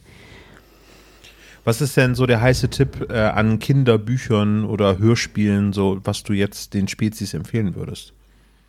Was 1.64 1.80
ist 1.80 1.96
denn 1.96 2.14
so 2.14 2.26
der 2.26 2.40
heiße 2.40 2.68
Tipp 2.68 3.08
äh, 3.10 3.14
an 3.18 3.58
Kinderbüchern 3.58 4.64
oder 4.64 4.98
Hörspielen, 4.98 5.72
so 5.72 5.98
was 6.04 6.22
du 6.22 6.34
jetzt 6.34 6.74
den 6.74 6.88
Spezies 6.88 7.34
empfehlen 7.34 7.74
würdest? 7.74 8.12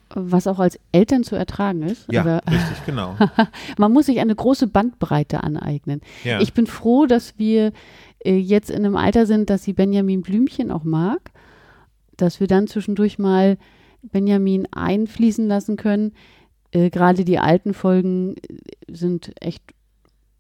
Was 0.10 0.48
auch 0.48 0.60
als 0.60 0.80
Eltern 0.92 1.24
zu 1.24 1.36
ertragen 1.36 1.84
ist. 1.84 2.12
Ja, 2.12 2.22
Aber 2.22 2.42
richtig, 2.50 2.86
genau. 2.86 3.18
man 3.78 3.92
muss 3.92 4.06
sich 4.06 4.20
eine 4.20 4.34
große 4.34 4.68
Bandbreite 4.68 5.44
aneignen. 5.44 6.02
Ja. 6.24 6.40
Ich 6.40 6.54
bin 6.54 6.68
froh, 6.68 7.06
dass 7.06 7.38
wir 7.38 7.74
äh, 8.24 8.38
jetzt 8.38 8.72
in 8.72 8.78
einem 8.78 8.96
Alter 8.96 9.26
sind, 9.26 9.50
dass 9.50 9.64
sie 9.64 9.74
Benjamin 9.74 10.22
Blümchen 10.22 10.72
auch 10.72 10.84
mag. 10.84 11.32
Dass 12.18 12.40
wir 12.40 12.48
dann 12.48 12.68
zwischendurch 12.68 13.20
mal 13.20 13.58
Benjamin 14.12 14.68
einfließen 14.72 15.48
lassen 15.48 15.78
können. 15.78 16.14
Äh, 16.72 16.90
Gerade 16.90 17.26
die 17.26 17.40
alten 17.40 17.74
Folgen 17.74 18.36
äh, 18.36 18.94
sind 18.94 19.32
echt 19.42 19.64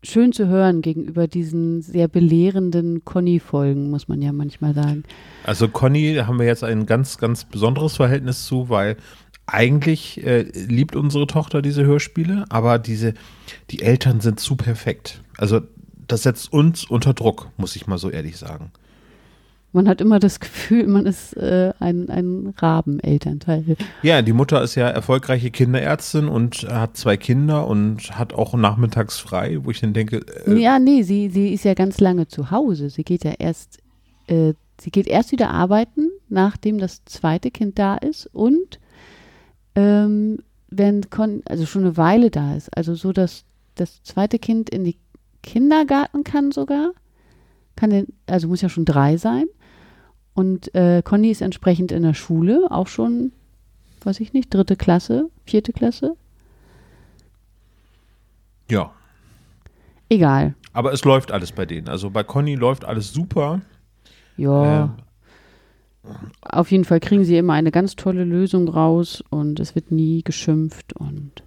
schön 0.04 0.32
zu 0.32 0.48
hören 0.48 0.82
gegenüber 0.82 1.28
diesen 1.28 1.82
sehr 1.82 2.08
belehrenden 2.08 3.04
Conny-Folgen, 3.06 3.90
muss 3.90 4.08
man 4.08 4.22
ja 4.22 4.32
manchmal 4.32 4.74
sagen. 4.74 5.04
Also 5.44 5.68
Conny, 5.68 6.16
haben 6.16 6.40
wir 6.40 6.46
jetzt 6.46 6.64
ein 6.64 6.86
ganz, 6.86 7.18
ganz 7.18 7.46
besonderes 7.46 7.96
Verhältnis 7.96 8.46
zu, 8.46 8.70
weil 8.70 8.98
eigentlich 9.48 10.24
äh, 10.24 10.42
liebt 10.42 10.96
unsere 10.96 11.28
Tochter 11.28 11.62
diese 11.62 11.86
Hörspiele, 11.86 12.46
aber 12.50 12.80
diese, 12.80 13.14
die 13.70 13.82
Eltern 13.82 14.22
sind 14.22 14.40
zu 14.40 14.56
perfekt. 14.56 15.22
Also 15.38 15.62
das 16.08 16.24
setzt 16.24 16.52
uns 16.54 16.86
unter 16.86 17.14
Druck, 17.14 17.50
muss 17.58 17.76
ich 17.76 17.88
mal 17.88 17.98
so 17.98 18.10
ehrlich 18.10 18.38
sagen. 18.38 18.72
Man 19.76 19.90
hat 19.90 20.00
immer 20.00 20.20
das 20.20 20.40
Gefühl, 20.40 20.88
man 20.88 21.06
ist 21.06 21.36
äh, 21.36 21.74
ein, 21.80 22.10
ein 22.10 22.54
Rabenelternteil. 22.58 23.76
Ja, 24.04 24.22
die 24.22 24.32
Mutter 24.32 24.62
ist 24.64 24.76
ja 24.76 24.88
erfolgreiche 24.88 25.52
Kinderärztin 25.52 26.30
und 26.30 26.66
hat 26.70 26.96
zwei 26.96 27.18
Kinder 27.18 27.68
und 27.68 28.18
hat 28.18 28.34
auch 28.34 28.54
nachmittags 28.54 29.20
frei, 29.20 29.60
wo 29.62 29.72
ich 29.72 29.82
dann 29.82 29.92
denke, 29.92 30.22
äh, 30.48 30.58
Ja, 30.58 30.80
nee, 30.80 31.04
sie, 31.04 31.30
sie 31.30 31.54
ist 31.54 31.66
ja 31.66 31.74
ganz 31.74 32.00
lange 32.00 32.30
zu 32.30 32.52
Hause. 32.52 32.90
Sie 32.90 33.04
geht 33.04 33.26
ja 33.26 33.34
erst, 33.38 33.80
äh, 34.28 34.54
sie 34.80 34.92
geht 34.92 35.08
erst 35.08 35.34
wieder 35.34 35.50
arbeiten, 35.50 36.10
nachdem 36.30 36.78
das 36.78 37.04
zweite 37.04 37.52
Kind 37.52 37.78
da 37.78 37.96
ist 37.96 38.28
und 38.28 38.80
ähm, 39.76 40.38
wenn 40.70 41.10
Con 41.10 41.42
also 41.44 41.66
schon 41.66 41.82
eine 41.82 41.98
Weile 41.98 42.32
da 42.32 42.56
ist. 42.56 42.76
Also 42.78 42.96
so, 42.96 43.12
dass 43.12 43.44
das 43.76 44.02
zweite 44.04 44.40
Kind 44.40 44.70
in 44.70 44.86
die 44.86 44.96
Kindergarten 45.44 46.24
kann 46.24 46.54
sogar. 46.54 46.94
Kann 47.76 47.90
den, 47.90 48.08
also 48.26 48.48
muss 48.48 48.62
ja 48.62 48.70
schon 48.70 48.86
drei 48.86 49.18
sein. 49.18 49.48
Und 50.36 50.76
äh, 50.76 51.02
Conny 51.04 51.32
ist 51.32 51.42
entsprechend 51.42 51.92
in 51.92 52.04
der 52.04 52.14
Schule, 52.14 52.68
auch 52.70 52.88
schon, 52.88 53.32
weiß 54.04 54.20
ich 54.20 54.34
nicht, 54.34 54.54
dritte 54.54 54.76
Klasse, 54.76 55.30
vierte 55.46 55.74
Klasse. 55.74 56.16
ja. 58.70 58.92
Egal. 60.08 60.54
Aber 60.72 60.94
es 60.94 61.04
läuft 61.04 61.32
alles 61.32 61.52
bei 61.52 61.66
denen. 61.66 61.90
Also 61.90 62.12
bei 62.12 62.24
Conny 62.24 62.54
läuft 62.54 62.86
alles 62.86 63.12
super. 63.12 63.62
Ja. 64.38 64.84
Ähm, 64.84 64.94
Auf 66.42 66.70
jeden 66.72 66.86
Fall 66.86 67.00
kriegen 67.00 67.24
sie 67.26 67.38
immer 67.38 67.54
eine 67.54 67.72
ganz 67.72 67.96
tolle 67.96 68.24
Lösung 68.24 68.68
raus 68.68 69.24
und 69.32 69.60
es 69.60 69.74
wird 69.74 69.92
nie 69.92 70.22
geschimpft 70.22 70.94
und 70.94 71.42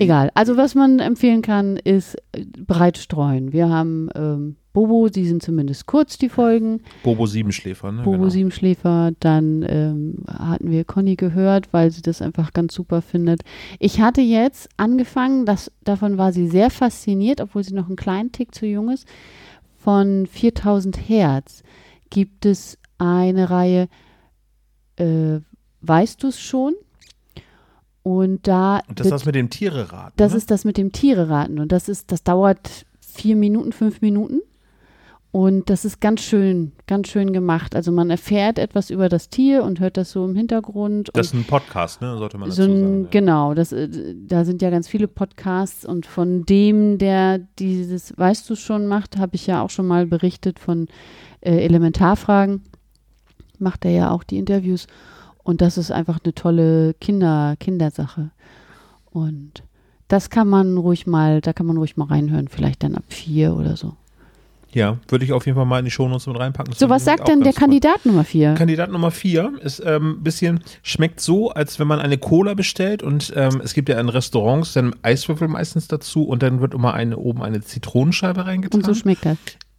egal. 0.00 0.30
Also 0.34 0.56
was 0.56 0.74
man 0.74 0.98
empfehlen 0.98 1.42
kann, 1.42 1.76
ist 1.76 2.16
äh, 2.32 2.44
breit 2.44 2.98
streuen. 2.98 3.52
Wir 3.52 3.68
haben 3.68 4.08
ähm, 4.14 4.56
Bobo, 4.72 5.08
die 5.08 5.26
sind 5.26 5.42
zumindest 5.42 5.86
kurz, 5.86 6.18
die 6.18 6.28
Folgen. 6.28 6.82
Bobo 7.02 7.26
Siebenschläfer, 7.26 7.90
ne? 7.90 8.02
Bobo 8.02 8.18
genau. 8.18 8.28
Siebenschläfer, 8.28 9.10
dann 9.18 9.64
ähm, 9.68 10.24
hatten 10.28 10.70
wir 10.70 10.84
Conny 10.84 11.16
gehört, 11.16 11.72
weil 11.72 11.90
sie 11.90 12.02
das 12.02 12.22
einfach 12.22 12.52
ganz 12.52 12.74
super 12.74 13.02
findet. 13.02 13.42
Ich 13.80 14.00
hatte 14.00 14.20
jetzt 14.20 14.68
angefangen, 14.76 15.46
das, 15.46 15.72
davon 15.82 16.16
war 16.16 16.32
sie 16.32 16.46
sehr 16.46 16.70
fasziniert, 16.70 17.40
obwohl 17.40 17.64
sie 17.64 17.74
noch 17.74 17.88
einen 17.88 17.96
kleinen 17.96 18.30
Tick 18.30 18.54
zu 18.54 18.66
jung 18.66 18.90
ist, 18.90 19.08
von 19.78 20.26
4000 20.26 21.08
Hertz 21.08 21.62
gibt 22.10 22.46
es 22.46 22.78
eine 22.98 23.50
Reihe, 23.50 23.88
äh, 24.96 25.40
weißt 25.80 26.22
du 26.22 26.28
es 26.28 26.40
schon? 26.40 26.74
Und 28.08 28.48
da 28.48 28.80
Und 28.88 29.00
das 29.00 29.08
ist 29.08 29.12
das 29.12 29.26
mit 29.26 29.34
dem 29.34 29.50
Tiereraten. 29.50 30.14
das 30.16 30.32
ne? 30.32 30.38
ist 30.38 30.50
das 30.50 30.64
mit 30.64 30.78
dem 30.78 30.92
Tiereraten 30.92 31.58
und 31.58 31.72
das 31.72 31.90
ist, 31.90 32.10
das 32.10 32.24
dauert 32.24 32.86
vier 33.00 33.36
Minuten, 33.36 33.70
fünf 33.70 34.00
Minuten. 34.00 34.40
Und 35.30 35.68
das 35.68 35.84
ist 35.84 36.00
ganz 36.00 36.22
schön, 36.22 36.72
ganz 36.86 37.08
schön 37.08 37.34
gemacht. 37.34 37.76
Also 37.76 37.92
man 37.92 38.08
erfährt 38.08 38.58
etwas 38.58 38.88
über 38.88 39.10
das 39.10 39.28
Tier 39.28 39.62
und 39.62 39.78
hört 39.78 39.98
das 39.98 40.10
so 40.10 40.24
im 40.24 40.34
Hintergrund. 40.34 41.10
das 41.12 41.26
ist 41.26 41.34
ein 41.34 41.44
Podcast, 41.44 42.00
ne? 42.00 42.16
Sollte 42.16 42.38
man 42.38 42.50
so 42.50 42.62
dazu 42.62 42.74
sagen. 42.74 43.02
ja. 43.02 43.08
Genau, 43.10 43.52
das, 43.52 43.72
äh, 43.72 44.14
da 44.26 44.46
sind 44.46 44.62
ja 44.62 44.70
ganz 44.70 44.88
viele 44.88 45.06
Podcasts 45.06 45.84
und 45.84 46.06
von 46.06 46.46
dem, 46.46 46.96
der 46.96 47.40
dieses 47.58 48.16
Weißt 48.16 48.48
du 48.48 48.54
schon 48.54 48.86
macht, 48.86 49.18
habe 49.18 49.36
ich 49.36 49.46
ja 49.46 49.60
auch 49.60 49.68
schon 49.68 49.86
mal 49.86 50.06
berichtet 50.06 50.58
von 50.58 50.88
äh, 51.42 51.58
Elementarfragen. 51.58 52.62
Macht 53.58 53.84
er 53.84 53.90
ja 53.90 54.10
auch 54.10 54.24
die 54.24 54.38
Interviews. 54.38 54.86
Und 55.48 55.62
das 55.62 55.78
ist 55.78 55.90
einfach 55.90 56.18
eine 56.22 56.34
tolle 56.34 56.92
Kinder, 57.00 57.56
Kindersache. 57.58 58.32
Und 59.10 59.62
das 60.06 60.28
kann 60.28 60.46
man 60.46 60.76
ruhig 60.76 61.06
mal, 61.06 61.40
da 61.40 61.54
kann 61.54 61.64
man 61.64 61.78
ruhig 61.78 61.96
mal 61.96 62.04
reinhören, 62.04 62.48
vielleicht 62.48 62.82
dann 62.82 62.94
ab 62.94 63.04
vier 63.08 63.54
oder 63.54 63.74
so. 63.74 63.96
Ja, 64.74 64.98
würde 65.08 65.24
ich 65.24 65.32
auf 65.32 65.46
jeden 65.46 65.56
Fall 65.56 65.64
mal 65.64 65.78
in 65.78 65.86
die 65.86 65.90
Shownotes 65.90 66.26
mit 66.26 66.38
reinpacken. 66.38 66.72
Das 66.72 66.78
So, 66.78 66.90
was 66.90 67.06
sagt 67.06 67.28
denn 67.28 67.40
der 67.40 67.54
toll. 67.54 67.60
Kandidat 67.60 68.04
Nummer 68.04 68.24
vier? 68.24 68.56
Kandidat 68.56 68.90
Nummer 68.90 69.10
vier 69.10 69.54
ist 69.62 69.82
ähm, 69.86 70.18
ein 70.18 70.22
bisschen, 70.22 70.60
schmeckt 70.82 71.18
so, 71.18 71.48
als 71.48 71.78
wenn 71.78 71.86
man 71.86 71.98
eine 71.98 72.18
Cola 72.18 72.52
bestellt 72.52 73.02
und 73.02 73.32
ähm, 73.34 73.62
es 73.64 73.72
gibt 73.72 73.88
ja 73.88 73.98
in 73.98 74.10
Restaurants 74.10 74.74
dann 74.74 74.94
Eiswürfel 75.00 75.48
meistens 75.48 75.88
dazu 75.88 76.24
und 76.24 76.42
dann 76.42 76.60
wird 76.60 76.74
immer 76.74 76.92
eine, 76.92 77.16
oben 77.16 77.42
eine 77.42 77.62
Zitronenscheibe 77.62 78.44
reingetan. 78.44 78.80
Und 78.80 78.84
so 78.84 78.92
schmeckt 78.92 79.24
das. 79.24 79.38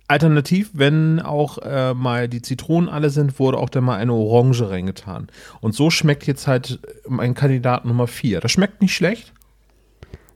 Alternativ, 0.09 0.71
wenn 0.73 1.19
auch 1.19 1.59
äh, 1.59 1.93
mal 1.93 2.27
die 2.27 2.41
Zitronen 2.41 2.89
alle 2.89 3.09
sind, 3.09 3.39
wurde 3.39 3.57
auch 3.59 3.69
dann 3.69 3.83
mal 3.83 3.95
eine 3.97 4.13
Orange 4.13 4.69
reingetan. 4.69 5.27
Und 5.61 5.75
so 5.75 5.89
schmeckt 5.89 6.25
jetzt 6.25 6.47
halt 6.47 6.79
mein 7.07 7.35
Kandidat 7.35 7.85
Nummer 7.85 8.07
vier. 8.07 8.39
Das 8.41 8.51
schmeckt 8.51 8.81
nicht 8.81 8.93
schlecht, 8.95 9.31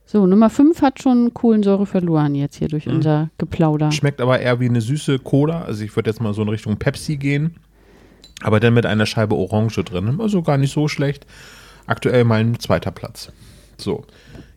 So, 0.06 0.28
Nummer 0.28 0.52
fünf 0.52 0.82
hat 0.84 1.02
schon 1.02 1.34
Kohlensäure 1.34 1.88
verloren 1.88 2.36
jetzt 2.36 2.58
hier 2.58 2.68
Mhm. 2.68 2.72
durch 2.72 2.88
unser 2.88 3.30
Geplauder. 3.40 3.92
schmeckt 3.92 4.22
aber 4.22 4.40
eher 4.40 4.60
wie 4.60 4.70
eine 4.70 4.82
süße 4.82 5.18
Cola. 5.18 5.64
Also 5.64 5.84
ich 5.84 5.96
würde 5.96 6.10
jetzt 6.12 6.22
mal 6.22 6.34
so 6.36 6.44
in 6.44 6.50
Richtung 6.50 6.78
Pepsi 6.78 7.18
gehen, 7.18 7.56
aber 8.44 8.60
dann 8.60 8.76
mit 8.76 8.86
einer 8.86 9.08
Scheibe 9.08 9.34
Orange 9.36 9.84
drin. 9.84 10.20
Also 10.22 10.44
gar 10.44 10.58
nicht 10.58 10.72
so 10.74 10.88
schlecht. 10.88 11.26
Aktuell 11.88 12.26
mein 12.26 12.60
zweiter 12.60 12.92
Platz. 12.92 13.32
So, 13.78 14.06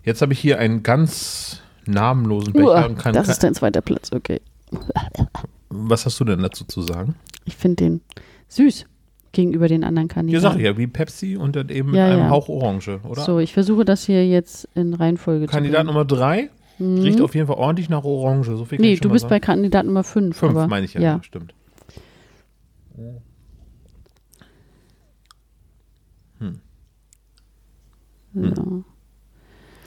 jetzt 0.05 0.20
habe 0.20 0.35
ich 0.35 0.40
hier 0.40 0.59
einen 0.59 0.83
ganz 0.83 1.62
namenlosen 1.87 2.52
Becher. 2.52 2.66
Uah, 2.66 2.85
und 2.87 2.98
kann, 2.98 3.14
das 3.14 3.29
ist 3.29 3.42
dein 3.42 3.55
zweiter 3.55 3.81
Platz, 3.81 4.12
okay. 4.12 4.40
Was 5.68 6.07
hast 6.07 6.18
du 6.20 6.24
denn 6.24 6.40
dazu 6.40 6.64
zu 6.64 6.83
sagen? 6.83 7.14
Ich 7.44 7.57
finde 7.57 7.76
den 7.85 8.00
süß 8.48 8.87
gegenüber 9.33 9.68
den 9.68 9.85
anderen 9.85 10.09
Kandidaten. 10.09 10.42
sag 10.42 10.57
ich 10.57 10.64
ja, 10.64 10.76
wie 10.79 10.87
Pepsi 10.87 11.37
und 11.37 11.55
dann 11.57 11.68
eben 11.68 11.90
mit 11.90 11.96
Ja, 11.98 12.07
einem 12.07 12.18
ja. 12.20 12.31
Hauch 12.31 12.48
Orange, 12.48 13.00
oder? 13.05 13.22
So, 13.22 13.38
ich 13.38 13.52
versuche 13.52 13.85
das 13.85 14.05
hier 14.07 14.26
jetzt 14.26 14.68
in 14.74 14.94
Reihenfolge 14.94 15.46
Kandidat 15.46 15.81
zu 15.81 15.85
bringen. 15.87 15.94
Nummer 15.94 16.05
drei 16.05 16.50
Mhm. 16.79 16.98
riecht 17.00 17.20
auf 17.22 17.35
jeden 17.35 17.46
Fall 17.46 17.57
ordentlich 17.57 17.88
nach 17.88 18.05
Orange. 18.05 18.55
So 18.57 18.64
viel 18.66 18.79
Nee, 18.79 18.96
du 18.96 19.09
bist 19.09 19.22
sagen. 19.22 19.31
bei 19.31 19.40
Kandidat 19.40 19.87
Nummer 19.87 20.05
fünf. 20.05 20.37
fünf, 20.37 20.50
aber, 20.52 20.68
meine 20.68 20.85
ich 20.85 20.92
ja, 20.94 21.00
ja. 21.00 21.16
ja. 21.16 21.22
stimmt. 21.22 21.55
Ja. 28.35 28.52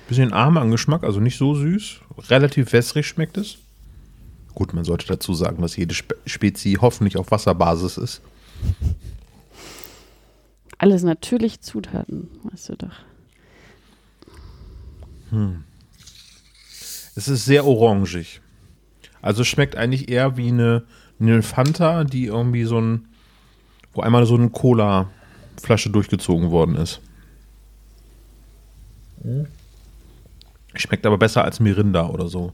Bisschen 0.07 0.33
arm 0.33 0.57
an 0.57 0.71
Geschmack, 0.71 1.03
also 1.03 1.19
nicht 1.19 1.37
so 1.37 1.53
süß. 1.53 1.99
Relativ 2.29 2.73
wässrig 2.73 3.05
schmeckt 3.07 3.37
es. 3.37 3.59
Gut, 4.55 4.73
man 4.73 4.83
sollte 4.83 5.07
dazu 5.07 5.33
sagen, 5.33 5.61
dass 5.61 5.75
jede 5.75 5.93
Spe 5.93 6.15
Spezie 6.25 6.77
hoffentlich 6.77 7.17
auf 7.17 7.31
Wasserbasis 7.31 7.97
ist. 7.97 8.21
Alles 10.77 11.03
natürliche 11.03 11.59
Zutaten, 11.59 12.29
weißt 12.43 12.69
du 12.69 12.75
doch. 12.77 12.95
Es 17.15 17.27
ist 17.27 17.45
sehr 17.45 17.65
orangig. 17.65 18.41
Also 19.21 19.41
es 19.41 19.47
schmeckt 19.47 19.75
eigentlich 19.75 20.09
eher 20.09 20.37
wie 20.37 20.47
eine, 20.47 20.83
eine 21.19 21.41
Fanta, 21.41 22.03
die 22.03 22.25
irgendwie 22.25 22.63
so 22.63 22.79
ein, 22.79 23.07
wo 23.93 24.01
einmal 24.01 24.25
so 24.25 24.35
eine 24.35 24.49
Cola-Flasche 24.49 25.89
durchgezogen 25.89 26.51
worden 26.51 26.75
ist. 26.75 27.01
Schmeckt 30.75 31.05
aber 31.05 31.17
besser 31.17 31.43
als 31.43 31.59
Mirinda 31.59 32.07
oder 32.07 32.29
so. 32.29 32.53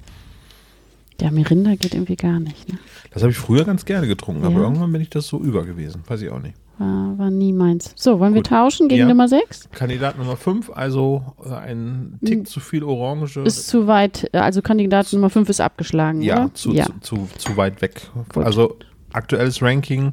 Ja, 1.21 1.31
Mirinda 1.31 1.75
geht 1.75 1.93
irgendwie 1.93 2.15
gar 2.17 2.39
nicht. 2.39 2.69
Ne? 2.71 2.77
Das 3.11 3.23
habe 3.23 3.31
ich 3.31 3.37
früher 3.37 3.63
ganz 3.63 3.85
gerne 3.85 4.07
getrunken, 4.07 4.43
aber 4.43 4.55
Ja. 4.55 4.61
irgendwann 4.61 4.91
bin 4.91 5.01
ich 5.01 5.09
das 5.09 5.27
so 5.27 5.39
über 5.39 5.63
gewesen. 5.65 6.03
Weiß 6.07 6.21
ich 6.21 6.29
auch 6.29 6.41
nicht. 6.41 6.55
War, 6.77 7.17
war 7.17 7.31
nie 7.31 7.53
meins. 7.53 7.93
So, 7.95 8.19
wollen 8.19 8.33
wir 8.33 8.41
Gut. 8.41 8.49
tauschen 8.49 8.89
gegen 8.89 9.01
Ja. 9.03 9.07
Nummer 9.07 9.29
sechs? 9.29 9.69
Kandidat 9.71 10.17
Nummer 10.17 10.35
5, 10.35 10.69
also 10.71 11.23
äh, 11.45 11.53
ein 11.53 12.19
Tick 12.25 12.47
zu 12.49 12.59
viel 12.59 12.83
Orange. 12.83 13.37
Ist 13.45 13.67
zu 13.69 13.87
weit, 13.87 14.29
also 14.33 14.61
Kandidat 14.61 15.11
Nummer 15.13 15.29
fünf 15.29 15.47
ist 15.47 15.61
abgeschlagen, 15.61 16.21
ja, 16.21 16.49
zu, 16.53 16.73
ja. 16.73 16.85
Zu, 16.99 16.99
zu, 16.99 17.29
zu 17.37 17.55
weit 17.57 17.81
weg. 17.81 18.09
Gut. 18.33 18.43
Also 18.43 18.75
aktuelles 19.13 19.61
Ranking 19.61 20.11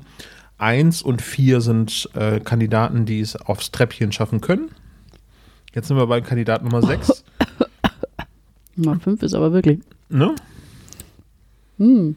1 0.59 1.03
und 1.03 1.21
4 1.21 1.61
sind 1.61 2.09
äh, 2.15 2.38
Kandidaten, 2.38 3.07
die 3.07 3.19
es 3.19 3.35
aufs 3.35 3.73
Treppchen 3.73 4.12
schaffen 4.12 4.41
können. 4.41 4.69
Jetzt 5.75 5.88
sind 5.88 5.97
wir 5.97 6.07
bei 6.07 6.21
Kandidat 6.21 6.62
Nummer 6.62 6.81
6. 6.87 7.25
Nummer 8.77 9.01
fünf 9.01 9.23
ist 9.25 9.35
aber 9.35 9.53
wirklich. 9.53 9.81
ne? 10.09 10.35
Hm. 11.78 12.16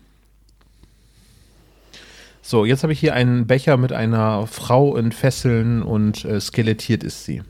So, 2.41 2.65
jetzt 2.65 2.83
habe 2.83 2.93
ich 2.93 2.99
hier 2.99 3.15
einen 3.15 3.47
Becher 3.47 3.75
mit 3.77 3.91
einer 3.91 4.45
Frau 4.45 4.95
in 4.97 5.11
Fesseln 5.11 5.81
und 5.81 6.25
äh, 6.25 6.39
skelettiert 6.39 7.03
ist 7.03 7.25
sie. 7.25 7.41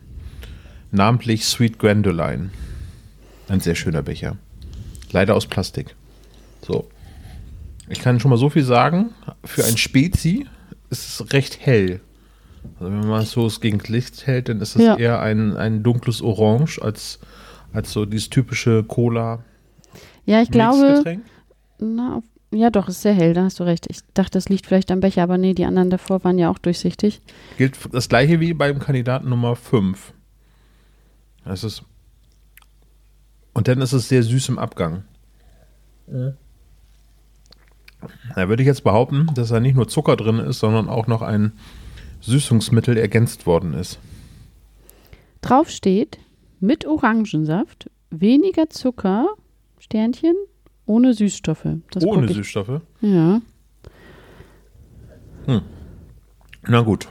Namentlich 0.92 1.46
Sweet 1.46 1.80
Grandoline. 1.80 2.50
Ein 3.50 3.60
sehr 3.60 3.76
schöner 3.76 4.02
Becher. 4.02 4.38
Leider 5.12 5.36
aus 5.36 5.48
Plastik. 5.48 5.96
So. 6.66 6.88
Ich 7.90 8.00
kann 8.00 8.20
schon 8.20 8.32
mal 8.32 8.38
so 8.38 8.50
viel 8.50 8.64
sagen. 8.64 9.10
Für 9.44 9.66
ein 9.66 9.78
Spezi 9.78 10.48
ist 10.90 11.08
es 11.22 11.34
recht 11.34 11.60
hell. 11.66 12.00
Also 12.80 12.92
wenn 12.92 13.08
man 13.08 13.26
so 13.26 13.46
es 13.46 13.60
gegen 13.62 13.80
Licht 13.92 14.26
hält, 14.26 14.50
dann 14.50 14.62
ist 14.62 14.76
es 14.76 14.82
Ja. 14.82 14.96
eher 14.98 15.20
ein, 15.22 15.56
ein 15.58 15.84
dunkles 15.84 16.22
Orange 16.22 16.82
als, 16.82 17.20
als 17.74 17.92
so 17.92 18.06
dieses 18.06 18.30
typische 18.30 18.84
Cola. 18.84 19.44
Ja, 20.26 20.42
ich 20.42 20.50
glaube. 20.50 21.04
Na, 21.80 22.22
ja 22.52 22.70
doch, 22.70 22.88
ist 22.88 23.02
sehr 23.02 23.14
hell, 23.14 23.34
da 23.34 23.44
hast 23.44 23.60
du 23.60 23.64
recht. 23.64 23.88
Ich 23.90 24.00
dachte, 24.14 24.32
das 24.32 24.50
liegt 24.50 24.66
vielleicht 24.66 24.92
am 24.92 25.00
Becher, 25.00 25.24
aber 25.24 25.38
nee, 25.38 25.54
die 25.54 25.66
anderen 25.66 25.90
davor 25.90 26.24
waren 26.24 26.38
ja 26.38 26.50
auch 26.50 26.58
durchsichtig. 26.58 27.22
Gilt 27.58 27.78
das 27.92 28.10
gleiche 28.10 28.40
wie 28.40 28.54
beim 28.54 28.80
Kandidaten 28.80 29.30
Nummer 29.30 29.56
5. 29.56 30.14
Das 31.44 31.64
ist. 31.64 31.84
Und 33.54 33.68
dann 33.68 33.82
ist 33.82 33.94
es 33.94 34.10
sehr 34.10 34.24
süß 34.24 34.50
im 34.50 34.60
Abgang. 34.60 35.04
Da 38.36 38.50
würde 38.50 38.64
ich 38.64 38.68
jetzt 38.68 38.84
behaupten, 38.84 39.28
dass 39.34 39.50
da 39.50 39.60
nicht 39.60 39.76
nur 39.76 39.88
Zucker 39.88 40.16
drin 40.16 40.40
ist, 40.40 40.60
sondern 40.60 40.90
auch 40.90 41.08
noch 41.08 41.22
ein 41.22 41.54
Süßungsmittel 42.22 42.98
ergänzt 42.98 43.46
worden 43.46 43.74
ist. 43.74 44.00
Drauf 45.42 45.70
steht 45.70 46.20
mit 46.60 46.86
Orangensaft, 46.86 47.90
weniger 48.10 48.70
Zucker, 48.70 49.28
Sternchen, 49.80 50.36
ohne 50.86 51.14
Süßstoffe. 51.14 51.66
Das 51.92 52.04
Ohne 52.04 52.28
Süßstoffe. 52.32 52.82
Ja. 53.02 53.42
Na 56.68 56.82
gut. 56.82 57.08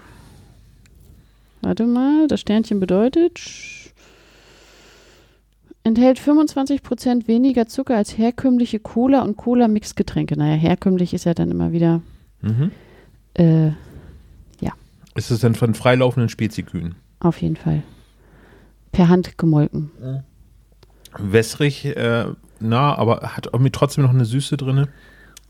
Warte 1.62 1.86
mal, 1.86 2.26
das 2.28 2.40
Sternchen 2.40 2.80
bedeutet, 2.80 3.40
enthält 5.84 6.18
25% 6.18 7.26
weniger 7.28 7.66
Zucker 7.66 7.96
als 7.96 8.18
herkömmliche 8.18 8.80
Cola 8.80 9.22
und 9.22 9.36
Cola-Mixgetränke. 9.36 10.36
Naja, 10.36 10.54
herkömmlich 10.56 11.14
ist 11.14 11.24
ja 11.24 11.34
dann 11.34 11.50
immer 11.50 11.72
wieder, 11.72 12.02
Mhm. 12.42 12.70
äh, 13.34 13.70
Ist 15.16 15.30
es 15.30 15.38
denn 15.38 15.54
von 15.54 15.74
freilaufenden 15.74 16.28
Spezikühen? 16.28 16.96
auf 17.20 17.40
jeden 17.40 17.54
Fall, 17.54 17.84
per 18.90 19.08
Hand 19.08 19.38
gemolken. 19.38 19.92
Wässrig, 21.16 21.84
äh, 21.84 22.24
na, 22.64 22.94
aber 22.96 23.20
hat 23.36 23.46
irgendwie 23.52 23.70
trotzdem 23.70 24.04
noch 24.04 24.10
eine 24.10 24.24
Süße 24.24 24.56
drin. 24.56 24.88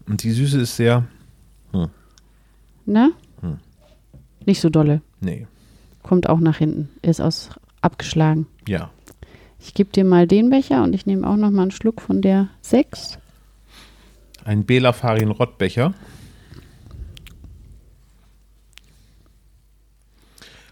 Und 0.07 0.23
die 0.23 0.33
Süße 0.33 0.61
ist 0.61 0.77
sehr, 0.77 1.05
Na? 2.87 3.11
Hm. 3.41 3.59
Nicht 4.45 4.61
so 4.61 4.69
dolle. 4.69 5.01
nee, 5.21 5.47
Kommt 6.03 6.29
auch 6.29 6.39
nach 6.41 6.59
hinten. 6.59 6.91
Ist 7.01 7.21
aus 7.21 7.51
abgeschlagen. 7.81 8.47
ja. 8.69 8.91
Ich 9.61 9.73
gebe 9.73 9.91
dir 9.91 10.05
mal 10.05 10.27
den 10.27 10.51
Becher 10.51 10.83
und 10.83 10.93
ich 10.95 11.07
nehme 11.07 11.27
auch 11.27 11.37
noch 11.37 11.51
mal 11.51 11.63
einen 11.63 11.71
Schluck 11.71 12.03
von 12.03 12.21
der 12.21 12.49
6. 12.61 13.19
Ein 14.45 14.67
Bela 14.67 14.93
Farin 14.93 15.31
Rottbecher. 15.31 15.95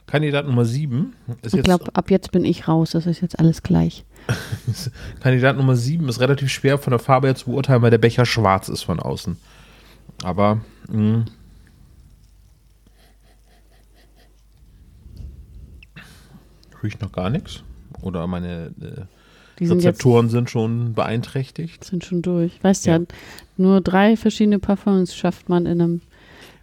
Kandidat 0.06 0.44
Nummer 0.46 0.66
7 0.66 1.14
ist 1.40 1.54
Ich 1.54 1.62
glaube, 1.62 1.86
ab 1.94 2.10
jetzt 2.10 2.32
bin 2.32 2.44
ich 2.44 2.68
raus. 2.68 2.90
Das 2.90 3.06
ist 3.06 3.22
jetzt 3.22 3.38
alles 3.38 3.62
gleich. 3.62 4.04
Kandidat 5.20 5.56
Nummer 5.56 5.76
7 5.76 6.08
ist 6.08 6.20
relativ 6.20 6.48
schwer 6.50 6.78
von 6.78 6.90
der 6.92 7.00
Farbe 7.00 7.28
her 7.28 7.34
zu 7.34 7.50
beurteilen, 7.50 7.82
weil 7.82 7.90
der 7.90 7.98
Becher 7.98 8.24
schwarz 8.26 8.68
ist 8.68 8.82
von 8.82 9.00
außen. 9.00 9.36
Aber 10.22 10.60
mh. 10.88 11.24
riecht 16.82 17.00
noch 17.02 17.12
gar 17.12 17.30
nichts. 17.30 17.62
Oder 18.00 18.26
meine 18.26 18.72
äh, 18.80 19.02
Die 19.58 19.66
sind 19.66 19.78
Rezeptoren 19.78 20.28
sind 20.28 20.50
schon 20.50 20.94
beeinträchtigt. 20.94 21.84
sind 21.84 22.04
schon 22.04 22.22
durch. 22.22 22.62
Weißt 22.62 22.86
ja, 22.86 22.98
Ja. 22.98 23.04
nur 23.56 23.80
drei 23.80 24.16
verschiedene 24.16 24.58
Parfums 24.58 25.14
schafft 25.14 25.48
man 25.48 25.66
in 25.66 25.80
einem, 25.80 26.00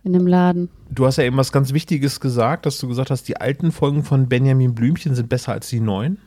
in 0.03 0.15
einem 0.15 0.27
Laden. 0.27 0.69
Du 0.89 1.05
hast 1.05 1.17
ja 1.17 1.23
eben 1.23 1.37
was 1.37 1.51
ganz 1.51 1.73
Wichtiges 1.73 2.19
gesagt, 2.19 2.65
dass 2.65 2.77
du 2.79 2.87
gesagt 2.87 3.11
hast, 3.11 3.27
die 3.27 3.37
alten 3.37 3.71
Folgen 3.71 4.03
von 4.03 4.27
Benjamin 4.27 4.75
Blümchen 4.75 5.15
sind 5.15 5.29
besser 5.29 5.53
als 5.53 5.69
die 5.69 5.79
neuen. 5.79 6.17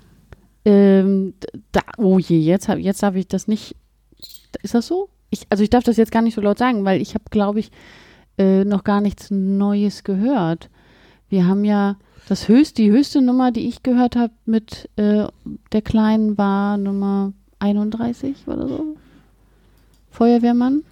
Ähm, 0.65 1.35
da, 1.73 1.81
oh 1.99 2.19
je, 2.19 2.39
jetzt, 2.39 2.69
hab, 2.69 2.79
jetzt 2.79 3.03
darf 3.03 3.15
ich 3.15 3.27
das 3.27 3.49
nicht. 3.49 3.77
Ist 4.63 4.75
das 4.75 4.87
so? 4.87 5.09
Ich, 5.31 5.47
also 5.49 5.63
ich 5.65 5.71
darf 5.71 5.85
das 5.85 5.97
jetzt 5.97 6.13
gar 6.13 6.23
nicht 6.23 6.35
so 6.35 6.41
laut 6.41 6.59
sagen, 6.59 6.85
weil 6.85 7.01
ich 7.01 7.15
habe, 7.15 7.25
glaube 7.31 7.61
ich, 7.61 7.71
äh, 8.39 8.65
noch 8.65 8.85
gar 8.85 9.01
nichts 9.01 9.31
Neues 9.31 10.05
gehört. 10.05 10.69
Wir 11.29 11.47
haben 11.47 11.65
ja 11.65 11.97
das 12.29 12.49
höchste, 12.49 12.83
die 12.83 12.91
höchste 12.91 13.23
Nummer, 13.23 13.51
die 13.51 13.67
ich 13.67 13.83
gehört 13.83 14.17
habe 14.17 14.33
mit 14.45 14.89
äh, 14.97 15.27
der 15.73 15.83
Kleinen 15.83 16.39
war 16.39 16.77
Nummer 16.77 17.33
31 17.59 18.47
oder 18.47 18.69
so. 18.69 18.97
Feuerwehrmann. 20.11 20.85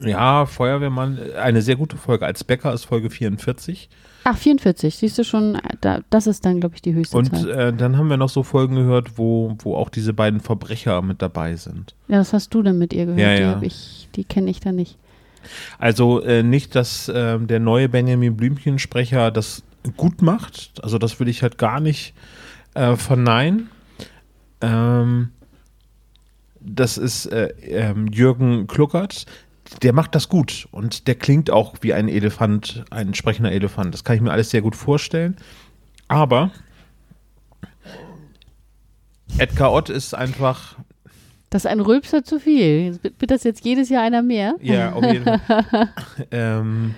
Ja, 0.00 0.46
Feuerwehrmann, 0.46 1.18
eine 1.36 1.62
sehr 1.62 1.76
gute 1.76 1.96
Folge. 1.96 2.26
Als 2.26 2.44
Bäcker 2.44 2.72
ist 2.72 2.84
Folge 2.84 3.10
44. 3.10 3.88
Ach, 4.24 4.36
44, 4.36 4.94
siehst 4.94 5.16
du 5.18 5.24
schon, 5.24 5.54
äh, 5.54 5.60
da, 5.80 6.00
das 6.10 6.26
ist 6.26 6.44
dann, 6.44 6.60
glaube 6.60 6.74
ich, 6.74 6.82
die 6.82 6.92
höchste 6.94 7.16
Und 7.16 7.30
Zahl. 7.34 7.50
äh, 7.50 7.72
dann 7.72 7.96
haben 7.96 8.08
wir 8.10 8.16
noch 8.16 8.28
so 8.28 8.42
Folgen 8.42 8.74
gehört, 8.76 9.16
wo, 9.16 9.56
wo 9.60 9.74
auch 9.76 9.88
diese 9.88 10.12
beiden 10.12 10.40
Verbrecher 10.40 11.00
mit 11.02 11.22
dabei 11.22 11.56
sind. 11.56 11.94
Ja, 12.08 12.18
was 12.20 12.32
hast 12.32 12.52
du 12.52 12.62
denn 12.62 12.78
mit 12.78 12.92
ihr 12.92 13.06
gehört? 13.06 13.20
Ja, 13.20 13.34
Die, 13.36 13.42
ja. 13.42 13.58
ich, 13.62 14.08
die 14.16 14.24
kenne 14.24 14.50
ich 14.50 14.60
da 14.60 14.72
nicht. 14.72 14.98
Also 15.78 16.20
äh, 16.22 16.42
nicht, 16.42 16.74
dass 16.74 17.08
äh, 17.08 17.38
der 17.38 17.60
neue 17.60 17.88
Benjamin 17.88 18.36
Blümchen-Sprecher 18.36 19.30
das 19.30 19.62
gut 19.96 20.20
macht. 20.20 20.72
Also 20.82 20.98
das 20.98 21.18
will 21.20 21.28
ich 21.28 21.42
halt 21.42 21.56
gar 21.56 21.80
nicht 21.80 22.12
äh, 22.74 22.96
verneinen. 22.96 23.70
Ähm, 24.60 25.30
das 26.60 26.98
ist 26.98 27.26
äh, 27.26 27.46
ähm, 27.62 28.08
Jürgen 28.08 28.66
Kluckert. 28.66 29.24
Der 29.82 29.92
macht 29.92 30.14
das 30.14 30.28
gut 30.28 30.68
und 30.70 31.06
der 31.08 31.14
klingt 31.14 31.50
auch 31.50 31.74
wie 31.82 31.92
ein 31.92 32.08
Elefant, 32.08 32.84
ein 32.90 33.14
sprechender 33.14 33.52
Elefant. 33.52 33.92
Das 33.94 34.02
kann 34.04 34.16
ich 34.16 34.22
mir 34.22 34.32
alles 34.32 34.50
sehr 34.50 34.62
gut 34.62 34.74
vorstellen. 34.74 35.36
Aber 36.08 36.50
Edgar 39.36 39.72
Ott 39.72 39.90
ist 39.90 40.14
einfach 40.14 40.76
Das 41.50 41.64
ist 41.64 41.70
ein 41.70 41.80
Rülpser 41.80 42.24
zu 42.24 42.40
viel. 42.40 42.98
Wird 43.02 43.30
das 43.30 43.44
jetzt 43.44 43.64
jedes 43.64 43.88
Jahr 43.88 44.02
einer 44.02 44.22
mehr? 44.22 44.56
Ja, 44.60 44.92
auf 44.92 45.04
jeden 45.04 45.24
Fall. 45.24 45.92
ähm, 46.30 46.94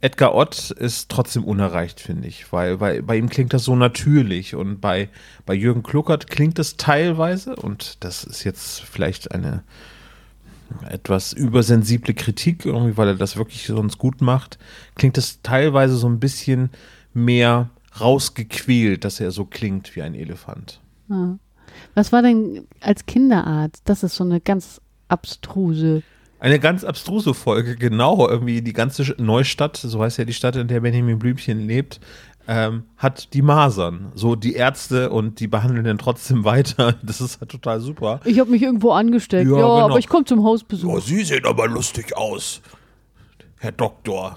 Edgar 0.00 0.34
Ott 0.34 0.70
ist 0.70 1.10
trotzdem 1.10 1.44
unerreicht, 1.44 2.00
finde 2.00 2.28
ich, 2.28 2.52
weil, 2.52 2.80
weil 2.80 3.02
bei 3.02 3.16
ihm 3.16 3.28
klingt 3.28 3.54
das 3.54 3.64
so 3.64 3.76
natürlich 3.76 4.54
und 4.54 4.80
bei, 4.80 5.08
bei 5.46 5.54
Jürgen 5.54 5.82
Kluckert 5.82 6.28
klingt 6.28 6.58
es 6.58 6.76
teilweise, 6.76 7.56
und 7.56 8.04
das 8.04 8.24
ist 8.24 8.44
jetzt 8.44 8.82
vielleicht 8.82 9.32
eine 9.32 9.64
etwas 10.88 11.32
übersensible 11.32 12.14
Kritik, 12.14 12.64
irgendwie, 12.64 12.96
weil 12.96 13.08
er 13.08 13.14
das 13.14 13.36
wirklich 13.36 13.66
sonst 13.66 13.98
gut 13.98 14.20
macht, 14.20 14.58
klingt 14.94 15.18
es 15.18 15.42
teilweise 15.42 15.96
so 15.96 16.08
ein 16.08 16.20
bisschen 16.20 16.70
mehr 17.14 17.70
rausgequält, 18.00 19.04
dass 19.04 19.20
er 19.20 19.30
so 19.30 19.44
klingt 19.44 19.96
wie 19.96 20.02
ein 20.02 20.14
Elefant. 20.14 20.80
Was 21.94 22.12
war 22.12 22.22
denn 22.22 22.66
als 22.80 23.06
Kinderarzt? 23.06 23.82
Das 23.84 24.02
ist 24.02 24.16
so 24.16 24.24
eine 24.24 24.40
ganz 24.40 24.80
abstruse. 25.08 26.02
Eine 26.38 26.58
ganz 26.58 26.84
abstruse 26.84 27.32
Folge, 27.32 27.76
genau, 27.78 28.28
irgendwie 28.28 28.60
die 28.60 28.72
ganze 28.72 29.14
Neustadt, 29.18 29.76
so 29.76 30.02
heißt 30.02 30.18
ja 30.18 30.24
die 30.24 30.34
Stadt, 30.34 30.56
in 30.56 30.68
der 30.68 30.80
Benjamin 30.80 31.18
Blümchen 31.18 31.66
lebt, 31.66 32.00
ähm, 32.48 32.84
hat 32.96 33.34
die 33.34 33.42
Masern. 33.42 34.12
So 34.14 34.36
die 34.36 34.54
Ärzte 34.54 35.10
und 35.10 35.40
die 35.40 35.48
behandeln 35.48 35.84
den 35.84 35.98
trotzdem 35.98 36.44
weiter. 36.44 36.94
Das 37.02 37.20
ist 37.20 37.40
halt 37.40 37.50
total 37.50 37.80
super. 37.80 38.20
Ich 38.24 38.38
habe 38.38 38.50
mich 38.50 38.62
irgendwo 38.62 38.92
angesteckt. 38.92 39.50
Ja, 39.50 39.56
Ja, 39.58 39.62
genau. 39.64 39.80
aber 39.86 39.98
ich 39.98 40.08
komme 40.08 40.24
zum 40.24 40.44
Hausbesuch. 40.44 41.00
Sie 41.00 41.22
sehen 41.24 41.44
aber 41.44 41.66
lustig 41.68 42.16
aus, 42.16 42.60
Herr 43.58 43.72
Doktor. 43.72 44.36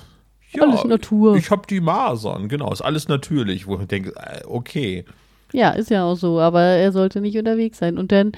Ja, 0.51 0.63
Alles 0.63 0.83
Natur. 0.83 1.35
Ich 1.35 1.51
habe 1.51 1.61
die 1.69 1.79
Masern, 1.79 2.49
genau, 2.49 2.71
ist 2.71 2.81
alles 2.81 3.07
natürlich, 3.07 3.67
wo 3.67 3.77
ich 3.79 3.85
denke, 3.87 4.13
äh, 4.15 4.43
okay. 4.47 5.05
Ja, 5.53 5.71
ist 5.71 5.91
ja 5.91 6.03
auch 6.05 6.15
so, 6.15 6.39
aber 6.39 6.61
er 6.61 6.91
sollte 6.91 7.21
nicht 7.21 7.37
unterwegs 7.37 7.77
sein. 7.77 7.97
Und 7.99 8.11
dann, 8.11 8.31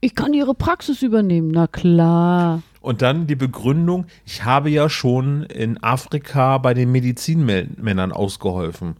ich 0.00 0.14
kann 0.14 0.32
Ihre 0.34 0.54
Praxis 0.54 1.02
übernehmen. 1.02 1.48
Na 1.52 1.66
klar. 1.66 2.62
Und 2.82 3.00
dann 3.00 3.28
die 3.28 3.36
Begründung, 3.36 4.06
ich 4.26 4.44
habe 4.44 4.68
ja 4.68 4.88
schon 4.88 5.44
in 5.44 5.80
Afrika 5.82 6.58
bei 6.58 6.74
den 6.74 6.90
Medizinmännern 6.90 8.10
ausgeholfen. 8.10 8.96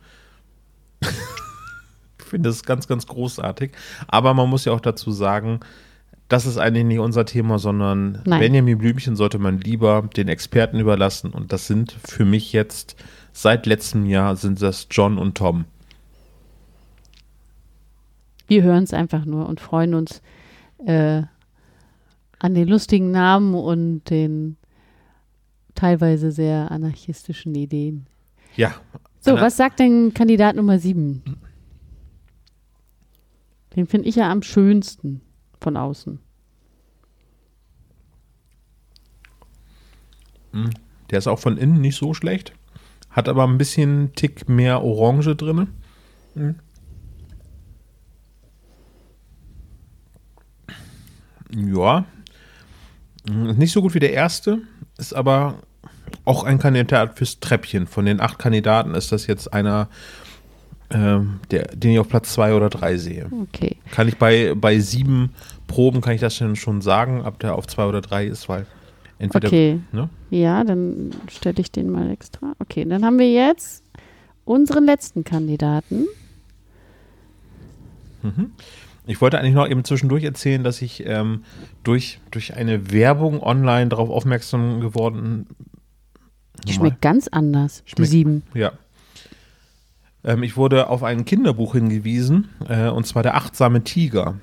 ich 1.01 2.25
finde 2.25 2.49
das 2.49 2.63
ganz, 2.63 2.87
ganz 2.87 3.09
großartig. 3.09 3.73
Aber 4.07 4.35
man 4.35 4.49
muss 4.49 4.65
ja 4.65 4.73
auch 4.73 4.81
dazu 4.81 5.11
sagen, 5.11 5.59
das 6.29 6.47
ist 6.47 6.59
eigentlich 6.59 6.85
nicht 6.85 7.01
unser 7.01 7.27
Thema, 7.27 7.59
sondern 7.59 8.23
Nein. 8.25 8.39
Benjamin 8.39 8.79
Blümchen 8.79 9.17
sollte 9.17 9.41
man 9.41 9.59
lieber 9.59 10.09
den 10.17 10.29
Experten 10.29 10.79
überlassen. 10.79 11.33
Und 11.33 11.53
das 11.53 11.67
sind 11.67 11.91
für 12.05 12.25
mich 12.25 12.53
jetzt, 12.53 12.95
seit 13.33 13.67
letztem 13.67 14.07
Jahr, 14.07 14.37
sind 14.37 14.63
das 14.63 14.87
John 14.93 15.19
und 15.19 15.37
Tom. 15.37 15.65
Wir 18.47 18.63
hören 18.63 18.85
es 18.85 18.95
einfach 18.95 19.25
nur 19.25 19.49
und 19.49 19.61
freuen 19.61 19.95
uns 19.95 20.23
äh, 20.87 21.23
an 22.43 22.55
den 22.55 22.67
lustigen 22.67 23.13
Namen 23.13 23.55
und 23.55 24.11
den 24.11 24.57
teilweise 25.77 26.33
sehr 26.33 26.73
anarchistischen 26.73 27.55
Ideen. 27.55 28.09
Ja. 28.57 28.75
So, 29.21 29.35
was 29.35 29.57
sagt 29.57 29.79
denn 29.79 30.13
Kandidat 30.13 30.57
Nummer 30.57 30.81
7? 30.81 31.23
Den 33.77 33.87
finde 33.87 34.09
ich 34.09 34.17
ja 34.17 34.29
am 34.29 34.43
schönsten 34.43 35.21
von 35.61 35.77
außen. 35.77 36.19
Der 41.11 41.19
ist 41.19 41.29
auch 41.29 41.39
von 41.39 41.57
innen 41.57 41.81
nicht 41.81 41.97
so 41.97 42.13
schlecht. 42.13 42.55
Hat 43.09 43.29
aber 43.29 43.47
ein 43.47 43.57
bisschen 43.57 44.15
Tick 44.17 44.49
mehr 44.49 44.83
Orange 44.83 45.37
drin. 45.37 45.69
Ja. 51.55 52.05
Ist 53.25 53.59
Nicht 53.59 53.73
so 53.73 53.83
gut 53.83 53.95
wie 53.95 54.01
der 54.01 54.13
erste, 54.13 54.59
ist 54.99 55.15
aber 55.15 55.57
auch 56.25 56.45
ein 56.45 56.59
Kandidat 56.59 57.19
fürs 57.19 57.41
Treppchen. 57.41 57.87
Von 57.87 58.05
den 58.05 58.21
acht 58.21 58.39
Kandidaten 58.39 58.95
ist 58.95 59.13
das 59.13 59.27
jetzt 59.27 59.53
einer, 59.53 59.89
ähm, 60.91 61.41
der, 61.51 61.69
den 61.69 61.93
ich 61.93 61.99
auf 61.99 62.09
Platz 62.09 62.33
zwei 62.33 62.55
oder 62.55 62.69
drei 62.69 62.97
sehe. 62.97 63.31
Okay. 63.43 63.77
Kann 63.91 64.09
ich 64.09 64.19
bei, 64.19 64.55
bei 64.55 64.79
sieben 64.79 65.31
Proben, 65.67 66.01
kann 66.01 66.15
ich 66.15 66.21
das 66.21 66.37
schon, 66.37 66.57
schon 66.57 66.83
sagen, 66.83 67.23
ob 67.23 67.39
der 67.39 67.55
auf 67.55 67.67
zwei 67.67 67.87
oder 67.87 68.01
drei 68.01 68.27
ist, 68.27 68.49
weil 68.49 68.67
Entweder, 69.23 69.47
Okay. 69.47 69.79
Ne? 69.93 70.09
Ja, 70.31 70.65
dann 70.65 71.13
stelle 71.31 71.61
ich 71.61 71.71
den 71.71 71.91
mal 71.91 72.11
extra. 72.11 72.55
Okay, 72.59 72.85
dann 72.85 73.05
haben 73.05 73.21
wir 73.21 73.31
jetzt 73.31 73.85
unseren 74.45 74.85
letzten 74.85 75.23
Kandidaten. 75.23 76.07
Ich 79.07 79.21
wollte 79.21 79.39
eigentlich 79.39 79.55
noch 79.55 79.69
eben 79.69 79.85
zwischendurch 79.85 80.23
erzählen, 80.25 80.63
dass 80.63 80.81
ich 80.81 81.05
ähm, 81.07 81.43
durch, 81.83 82.21
durch 82.31 82.55
eine 82.55 82.93
Werbung 82.93 83.43
online 83.43 83.89
darauf 83.89 84.09
aufmerksam 84.11 84.81
geworden 84.81 85.47
Die 86.65 86.73
Nochmal. 86.73 86.75
schmeckt 86.91 87.03
ganz 87.03 87.29
anders, 87.29 87.83
die 87.85 87.91
Schmeckt- 87.91 88.11
sieben. 88.11 88.43
Ja. 88.55 88.73
Ähm, 90.25 90.45
ich 90.45 90.57
wurde 90.57 90.87
auf 90.89 91.03
ein 91.03 91.25
Kinderbuch 91.25 91.73
hingewiesen, 91.73 92.49
äh, 92.69 92.89
und 92.89 93.05
zwar 93.07 93.25
Der 93.25 93.35
achtsame 93.35 93.83
Tiger. 93.83 94.37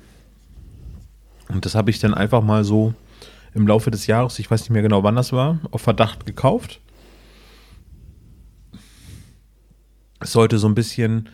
Und 1.48 1.64
das 1.64 1.74
habe 1.74 1.88
ich 1.90 1.98
dann 1.98 2.12
einfach 2.12 2.42
mal 2.42 2.62
so 2.64 2.92
im 3.54 3.66
Laufe 3.66 3.90
des 3.90 4.06
Jahres, 4.06 4.38
ich 4.38 4.50
weiß 4.50 4.60
nicht 4.60 4.70
mehr 4.70 4.82
genau 4.82 5.02
wann 5.02 5.16
das 5.16 5.32
war, 5.32 5.58
auf 5.70 5.80
Verdacht 5.80 6.26
gekauft. 6.26 6.80
Es 10.20 10.32
sollte 10.32 10.58
so 10.58 10.68
ein 10.68 10.74
bisschen, 10.74 11.30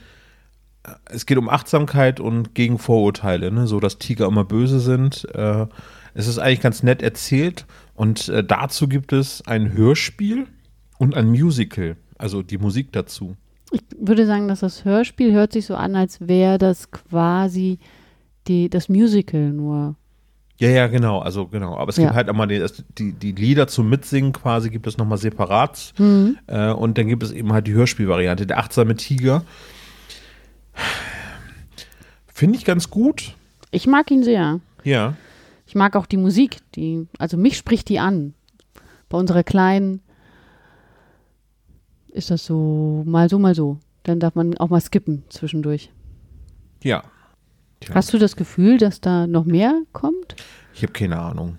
es 1.07 1.27
geht 1.27 1.39
um 1.39 1.49
Achtsamkeit 1.49 2.21
und 2.21 2.55
gegen 2.55 2.79
Vorurteile, 2.79 3.51
ne? 3.51 3.67
so 3.67 3.81
dass 3.81 3.99
Tiger 3.99 4.27
immer 4.27 4.45
böse 4.45 4.81
sind. 4.81 5.27
Äh, 5.35 5.67
es 6.15 6.27
ist 6.29 6.39
eigentlich 6.39 6.61
ganz 6.61 6.83
nett 6.83 7.03
erzählt 7.03 7.67
und 7.95 8.29
äh, 8.29 8.43
dazu 8.45 8.89
gibt 8.89 9.13
es 9.13 9.47
ein 9.47 9.73
Hörspiel 9.75 10.47
und 10.99 11.15
ein 11.15 11.29
Musical, 11.29 11.97
also 12.19 12.43
die 12.43 12.59
Musik 12.59 12.93
dazu. 12.93 13.37
Ich 13.73 13.83
würde 13.99 14.27
sagen, 14.27 14.49
dass 14.49 14.61
das 14.61 14.85
Hörspiel 14.85 15.33
hört 15.33 15.53
sich 15.53 15.67
so 15.67 15.75
an, 15.75 15.97
als 15.97 16.27
wäre 16.27 16.57
das 16.59 16.91
quasi 16.91 17.79
die, 18.47 18.71
das 18.71 18.89
Musical 18.89 19.51
nur. 19.51 19.97
Ja, 20.59 20.71
ja, 20.71 20.87
genau, 20.87 21.19
also 21.19 21.49
genau. 21.49 21.77
Aber 21.77 21.91
es 21.91 21.97
gibt 21.97 22.09
Ja. 22.09 22.15
halt 22.15 22.29
immer 22.29 22.47
die, 22.47 22.65
die, 22.97 23.13
die 23.13 23.33
Lieder 23.33 23.67
zum 23.67 23.91
Mitsingen 23.91 24.33
quasi, 24.33 24.71
gibt 24.71 24.87
es 24.87 24.97
nochmal 24.97 25.19
separat. 25.19 25.93
Mhm. 25.99 26.39
Äh, 26.47 26.71
und 26.71 26.97
dann 26.97 27.09
gibt 27.09 27.23
es 27.25 27.33
eben 27.33 27.53
halt 27.53 27.67
die 27.67 27.75
Hörspielvariante, 27.75 28.47
der 28.47 28.59
achtsame 28.59 28.95
Tiger. 28.95 29.43
Finde 32.27 32.59
ich 32.59 32.65
ganz 32.65 32.91
gut. 32.91 33.35
Ich 33.71 33.87
mag 33.87 34.11
ihn 34.11 34.23
sehr. 34.23 34.61
Ja. 34.85 35.15
Ich 35.67 35.75
mag 35.75 35.97
auch 35.97 36.07
die 36.07 36.17
Musik, 36.17 36.59
die, 36.75 37.09
also 37.19 37.37
mich 37.37 37.57
spricht 37.57 37.89
die 37.89 37.99
an. 37.99 38.35
Bei 39.09 39.19
unserer 39.19 39.43
Kleinen 39.43 40.01
ist 42.09 42.31
das 42.31 42.45
so 42.47 43.03
mal 43.07 43.29
so, 43.29 43.39
mal 43.39 43.55
so. 43.55 43.79
Dann 44.05 44.21
darf 44.21 44.35
man 44.35 44.57
auch 44.59 44.69
mal 44.69 44.81
skippen 44.81 45.25
zwischendurch. 45.29 45.91
Ja. 46.83 47.03
Tja, 47.81 47.95
Hast 47.95 48.13
du 48.13 48.19
das 48.19 48.37
Gefühl, 48.37 48.79
dass 48.79 49.01
da 49.01 49.27
noch 49.27 49.45
mehr 49.45 49.83
kommt? 49.93 50.37
ich 50.75 50.83
habe 50.83 50.93
keine 50.93 51.19
Ahnung. 51.19 51.59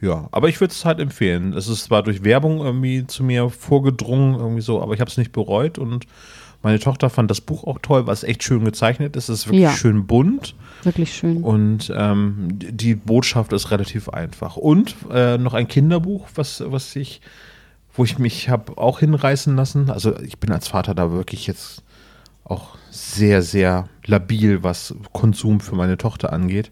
Ja, 0.00 0.28
aber 0.32 0.48
ich 0.50 0.60
würde 0.60 0.72
es 0.72 0.84
halt 0.84 1.00
empfehlen. 1.00 1.54
Es 1.54 1.66
ist 1.68 1.84
zwar 1.84 2.02
durch 2.02 2.22
Werbung 2.24 2.58
irgendwie 2.58 3.06
zu 3.06 3.24
mir 3.24 3.48
vorgedrungen, 3.48 4.34
irgendwie 4.34 4.60
so, 4.60 4.82
aber 4.82 4.92
ich 4.94 5.00
habe 5.00 5.10
es 5.10 5.16
nicht 5.16 5.32
bereut 5.32 5.78
und 5.78 6.06
meine 6.64 6.78
Tochter 6.80 7.10
fand 7.10 7.30
das 7.30 7.40
Buch 7.40 7.64
auch 7.64 7.78
toll, 7.80 8.06
was 8.06 8.24
echt 8.24 8.42
schön 8.42 8.64
gezeichnet 8.64 9.14
ist. 9.16 9.28
Es 9.28 9.40
ist 9.40 9.46
wirklich 9.46 9.62
Ja. 9.62 9.72
schön 9.72 10.06
bunt. 10.06 10.54
Wirklich 10.82 11.14
schön. 11.14 11.42
Und 11.44 11.92
ähm, 11.94 12.48
die 12.52 12.94
Botschaft 12.94 13.52
ist 13.52 13.70
relativ 13.70 14.08
einfach. 14.08 14.56
Und 14.56 14.96
äh, 15.12 15.38
noch 15.38 15.54
ein 15.54 15.68
Kinderbuch, 15.68 16.26
was, 16.34 16.62
was 16.66 16.96
ich, 16.96 17.20
wo 17.94 18.04
ich 18.04 18.18
mich 18.18 18.48
habe 18.48 18.76
auch 18.78 19.00
hinreißen 19.00 19.54
lassen. 19.54 19.90
Also 19.90 20.18
ich 20.20 20.38
bin 20.38 20.50
als 20.52 20.66
Vater 20.68 20.94
da 20.94 21.12
wirklich 21.12 21.46
jetzt 21.46 21.82
auch 22.44 22.76
sehr, 22.90 23.42
sehr 23.42 23.88
labil, 24.06 24.62
was 24.62 24.94
Konsum 25.12 25.60
für 25.60 25.74
meine 25.76 25.96
Tochter 25.98 26.32
angeht. 26.32 26.70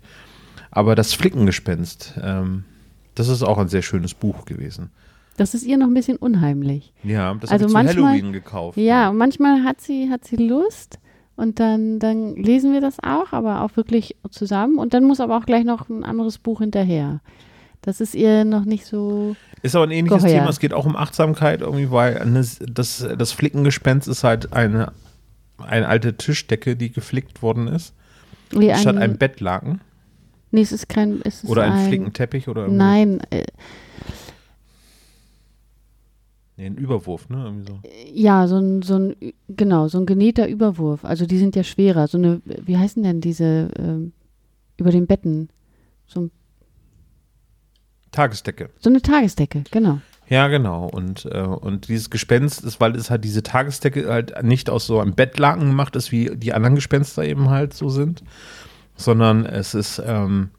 Aber 0.71 0.95
das 0.95 1.13
Flickengespenst, 1.13 2.15
ähm, 2.23 2.65
das 3.15 3.29
ist 3.29 3.43
auch 3.43 3.59
ein 3.59 3.69
sehr 3.69 3.83
schönes 3.83 4.15
Buch 4.15 4.45
gewesen. 4.47 4.91
Das 5.37 5.55
ist 5.55 5.65
ihr 5.65 5.77
noch 5.79 5.87
ein 5.87 5.95
bisschen 5.95 6.17
unheimlich. 6.17 6.93
Ja, 7.03 7.35
das 7.35 7.51
Also 7.51 7.65
habe 7.65 7.71
ich 7.71 7.73
manchmal- 7.73 8.13
Halloween 8.13 8.33
gekauft. 8.33 8.77
Ja, 8.79 9.11
und 9.11 9.17
manchmal 9.17 9.65
hat 9.65 9.81
sie, 9.81 10.11
hat 10.11 10.25
sie 10.25 10.37
Lust 10.37 10.99
und 11.37 11.59
dann, 11.59 11.99
dann 11.99 12.37
lesen 12.37 12.73
wir 12.73 12.81
das 12.81 12.99
auch, 13.03 13.33
aber 13.33 13.63
auch 13.63 13.77
wirklich 13.77 14.17
zusammen. 14.31 14.79
Und 14.79 14.95
dann 14.95 15.05
muss 15.05 15.21
aber 15.21 15.39
auch 15.39 15.47
gleich 15.47 15.65
noch 15.65 15.89
ein 15.89 16.05
anderes 16.05 16.39
Buch 16.39 16.61
hinterher. 16.61 17.21
Das 17.81 18.01
ist 18.01 18.15
ihr 18.15 18.45
noch 18.45 18.65
nicht 18.65 18.87
so. 18.87 19.35
Ist 19.63 19.75
aber 19.75 19.87
ein 19.87 19.91
ähnliches 19.91 20.23
Geheuer. 20.23 20.39
Thema. 20.39 20.51
Es 20.51 20.61
geht 20.61 20.73
auch 20.75 20.87
um 20.87 20.97
Achtsamkeit 20.97 21.63
irgendwie, 21.63 21.91
weil 21.91 22.19
eine, 22.19 22.45
das, 22.61 23.07
das 23.19 23.33
Flickengespenst 23.33 24.07
ist 24.09 24.23
halt 24.25 24.53
eine, 24.53 24.93
eine 25.59 25.89
alte 25.89 26.17
Tischdecke, 26.17 26.77
die 26.77 26.93
geflickt 26.93 27.43
worden 27.43 27.67
ist, 27.69 27.95
Wie 28.51 28.73
statt 28.75 28.97
ein, 28.97 29.03
einem 29.03 29.17
Bettlaken 29.19 29.81
nee, 30.53 30.61
es 30.61 30.71
ist 30.71 30.89
kein. 30.89 31.21
Es 31.25 31.43
ist 31.43 31.51
oder 31.51 31.65
ein, 31.65 31.73
ein 31.73 31.89
Flickenteppich 31.89 32.49
oder 32.49 32.63
irgendwie 32.63 32.79
Nein, 32.79 33.21
äh, 33.31 33.45
ein 36.67 36.77
Überwurf, 36.77 37.29
ne? 37.29 37.43
Irgendwie 37.45 37.67
so. 37.73 37.81
ja, 38.13 38.47
so 38.47 38.57
ein, 38.59 38.83
so 38.83 38.95
ein, 38.97 39.17
genau, 39.49 39.89
so 39.89 39.99
ein 39.99 40.07
genähter 40.07 40.49
Überwurf. 40.49 41.05
Also 41.05 41.27
die 41.27 41.39
sind 41.39 41.57
ja 41.57 41.65
schwerer. 41.65 42.07
So 42.09 42.19
eine, 42.19 42.41
wie 42.45 42.77
heißen 42.79 43.03
denn 43.03 43.21
diese 43.21 43.71
ähm, 43.79 44.13
über 44.77 44.91
den 44.91 45.07
Betten? 45.07 45.49
So, 46.07 46.21
ein- 46.23 46.31
Tagesdecke. 48.11 48.69
so 48.79 48.91
eine 48.91 49.01
Tagesdecke, 49.01 49.65
genau. 49.71 50.01
Ja, 50.29 50.49
genau. 50.49 50.87
Und, 50.87 51.27
äh, 51.27 51.41
und 51.41 51.89
dieses 51.89 52.11
Gespenst 52.11 52.63
ist, 52.65 52.81
weil 52.81 52.95
es 52.97 53.11
halt 53.11 53.25
diese 53.25 53.43
Tagesdecke 53.43 54.09
halt 54.09 54.43
nicht 54.43 54.71
aus 54.71 54.87
so 54.87 55.01
einem 55.01 55.15
Bettlaken 55.15 55.67
gemacht 55.67 55.97
ist, 55.97 56.13
wie 56.13 56.31
die 56.37 56.53
anderen 56.53 56.75
Gespenster 56.75 57.25
eben 57.25 57.51
halt 57.51 57.75
so 57.75 57.89
sind, 57.89 58.23
sondern 58.97 59.47
es 59.47 59.75
ist 59.75 60.01
ähm, 60.05 60.51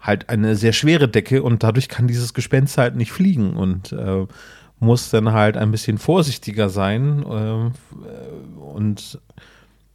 halt 0.00 0.28
eine 0.28 0.56
sehr 0.56 0.72
schwere 0.72 1.08
Decke 1.08 1.42
und 1.42 1.62
dadurch 1.62 1.88
kann 1.88 2.06
dieses 2.06 2.34
Gespenst 2.34 2.78
halt 2.78 2.96
nicht 2.96 3.12
fliegen 3.12 3.54
und 3.56 3.92
äh, 3.92 4.26
muss 4.82 5.10
dann 5.10 5.32
halt 5.32 5.56
ein 5.56 5.70
bisschen 5.70 5.96
vorsichtiger 5.96 6.68
sein. 6.68 7.22
Äh, 7.22 8.60
und 8.60 9.20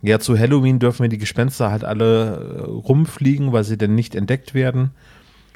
ja, 0.01 0.19
zu 0.19 0.39
Halloween 0.39 0.79
dürfen 0.79 1.03
wir 1.03 1.09
die 1.09 1.17
Gespenster 1.17 1.71
halt 1.71 1.83
alle 1.83 2.37
äh, 2.37 2.61
rumfliegen, 2.61 3.51
weil 3.51 3.63
sie 3.63 3.77
dann 3.77 3.95
nicht 3.95 4.15
entdeckt 4.15 4.53
werden. 4.53 4.91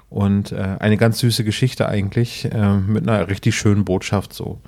Und 0.09 0.51
äh, 0.51 0.75
eine 0.79 0.97
ganz 0.97 1.19
süße 1.19 1.45
Geschichte 1.45 1.87
eigentlich, 1.87 2.45
äh, 2.51 2.77
mit 2.77 3.07
einer 3.07 3.29
richtig 3.29 3.55
schönen 3.55 3.85
Botschaft 3.85 4.33
so. 4.33 4.59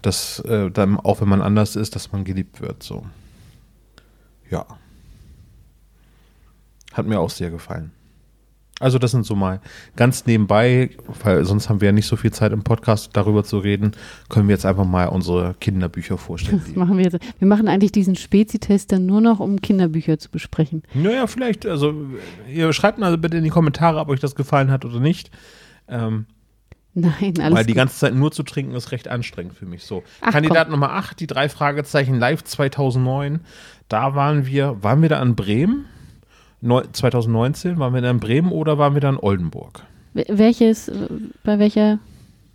Dass 0.00 0.38
äh, 0.40 0.70
dann, 0.70 0.98
auch 0.98 1.20
wenn 1.20 1.28
man 1.28 1.42
anders 1.42 1.76
ist, 1.76 1.94
dass 1.94 2.12
man 2.12 2.24
geliebt 2.24 2.62
wird, 2.62 2.82
so. 2.82 3.04
Ja. 4.50 4.64
Hat 6.94 7.06
mir 7.06 7.20
auch 7.20 7.30
sehr 7.30 7.50
gefallen. 7.50 7.92
Also, 8.78 8.98
das 8.98 9.10
sind 9.10 9.24
so 9.24 9.34
mal 9.34 9.60
ganz 9.96 10.26
nebenbei, 10.26 10.90
weil 11.22 11.44
sonst 11.46 11.70
haben 11.70 11.80
wir 11.80 11.86
ja 11.86 11.92
nicht 11.92 12.06
so 12.06 12.16
viel 12.16 12.30
Zeit 12.30 12.52
im 12.52 12.62
Podcast 12.62 13.10
darüber 13.14 13.42
zu 13.42 13.58
reden, 13.58 13.92
können 14.28 14.48
wir 14.48 14.54
jetzt 14.54 14.66
einfach 14.66 14.84
mal 14.84 15.06
unsere 15.06 15.54
Kinderbücher 15.60 16.18
vorstellen. 16.18 16.62
Das 16.66 16.76
machen 16.76 16.98
wir 16.98 17.04
jetzt. 17.04 17.18
Wir 17.38 17.48
machen 17.48 17.68
eigentlich 17.68 17.92
diesen 17.92 18.16
Spezi-Test 18.16 18.92
dann 18.92 19.06
nur 19.06 19.22
noch, 19.22 19.40
um 19.40 19.62
Kinderbücher 19.62 20.18
zu 20.18 20.30
besprechen. 20.30 20.82
Naja, 20.92 21.26
vielleicht, 21.26 21.64
also, 21.64 21.94
ihr 22.52 22.70
schreibt 22.74 22.98
mal 22.98 23.16
bitte 23.16 23.38
in 23.38 23.44
die 23.44 23.50
Kommentare, 23.50 23.98
ob 23.98 24.10
euch 24.10 24.20
das 24.20 24.34
gefallen 24.34 24.70
hat 24.70 24.84
oder 24.84 25.00
nicht. 25.00 25.30
Ähm, 25.88 26.26
Nein, 26.98 27.34
alles 27.40 27.58
Weil 27.58 27.66
die 27.66 27.72
gut. 27.72 27.76
ganze 27.76 27.98
Zeit 27.98 28.14
nur 28.14 28.32
zu 28.32 28.42
trinken 28.42 28.74
ist 28.74 28.90
recht 28.90 29.08
anstrengend 29.08 29.52
für 29.54 29.66
mich. 29.66 29.84
So. 29.84 30.02
Ach, 30.22 30.32
Kandidat 30.32 30.70
Nummer 30.70 30.92
8, 30.92 31.20
die 31.20 31.26
drei 31.26 31.50
Fragezeichen 31.50 32.14
live 32.18 32.42
2009. 32.42 33.40
Da 33.88 34.14
waren 34.14 34.46
wir, 34.46 34.82
waren 34.82 35.02
wir 35.02 35.10
da 35.10 35.20
in 35.20 35.36
Bremen? 35.36 35.84
Neu, 36.60 36.82
2019, 36.90 37.78
waren 37.78 37.94
wir 37.94 38.00
da 38.00 38.10
in 38.10 38.20
Bremen 38.20 38.50
oder 38.50 38.78
waren 38.78 38.94
wir 38.94 39.00
da 39.00 39.10
in 39.10 39.18
Oldenburg? 39.18 39.82
Wel- 40.14 40.26
Welches, 40.28 40.88
äh, 40.88 41.08
bei 41.44 41.58
welcher 41.58 41.98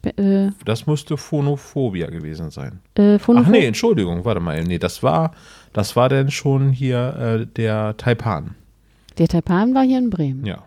äh, 0.04 0.50
Das 0.66 0.88
müsste 0.88 1.16
Phonophobia 1.18 2.08
gewesen 2.08 2.50
sein. 2.50 2.80
äh, 2.98 3.20
Ach 3.22 3.48
nee, 3.48 3.66
Entschuldigung, 3.66 4.26
warte 4.26 4.42
mal. 4.42 4.64
Nee, 4.64 4.80
das 4.80 5.04
war, 5.04 5.32
das 5.74 5.96
war 5.96 6.10
denn 6.10 6.32
schon 6.32 6.72
hier 6.72 7.16
äh, 7.42 7.46
der 7.46 7.96
Taipan. 7.98 8.56
Der 9.20 9.28
Taipan 9.28 9.76
war 9.76 9.84
hier 9.84 10.00
in 10.00 10.10
Bremen. 10.10 10.46
Ja. 10.46 10.64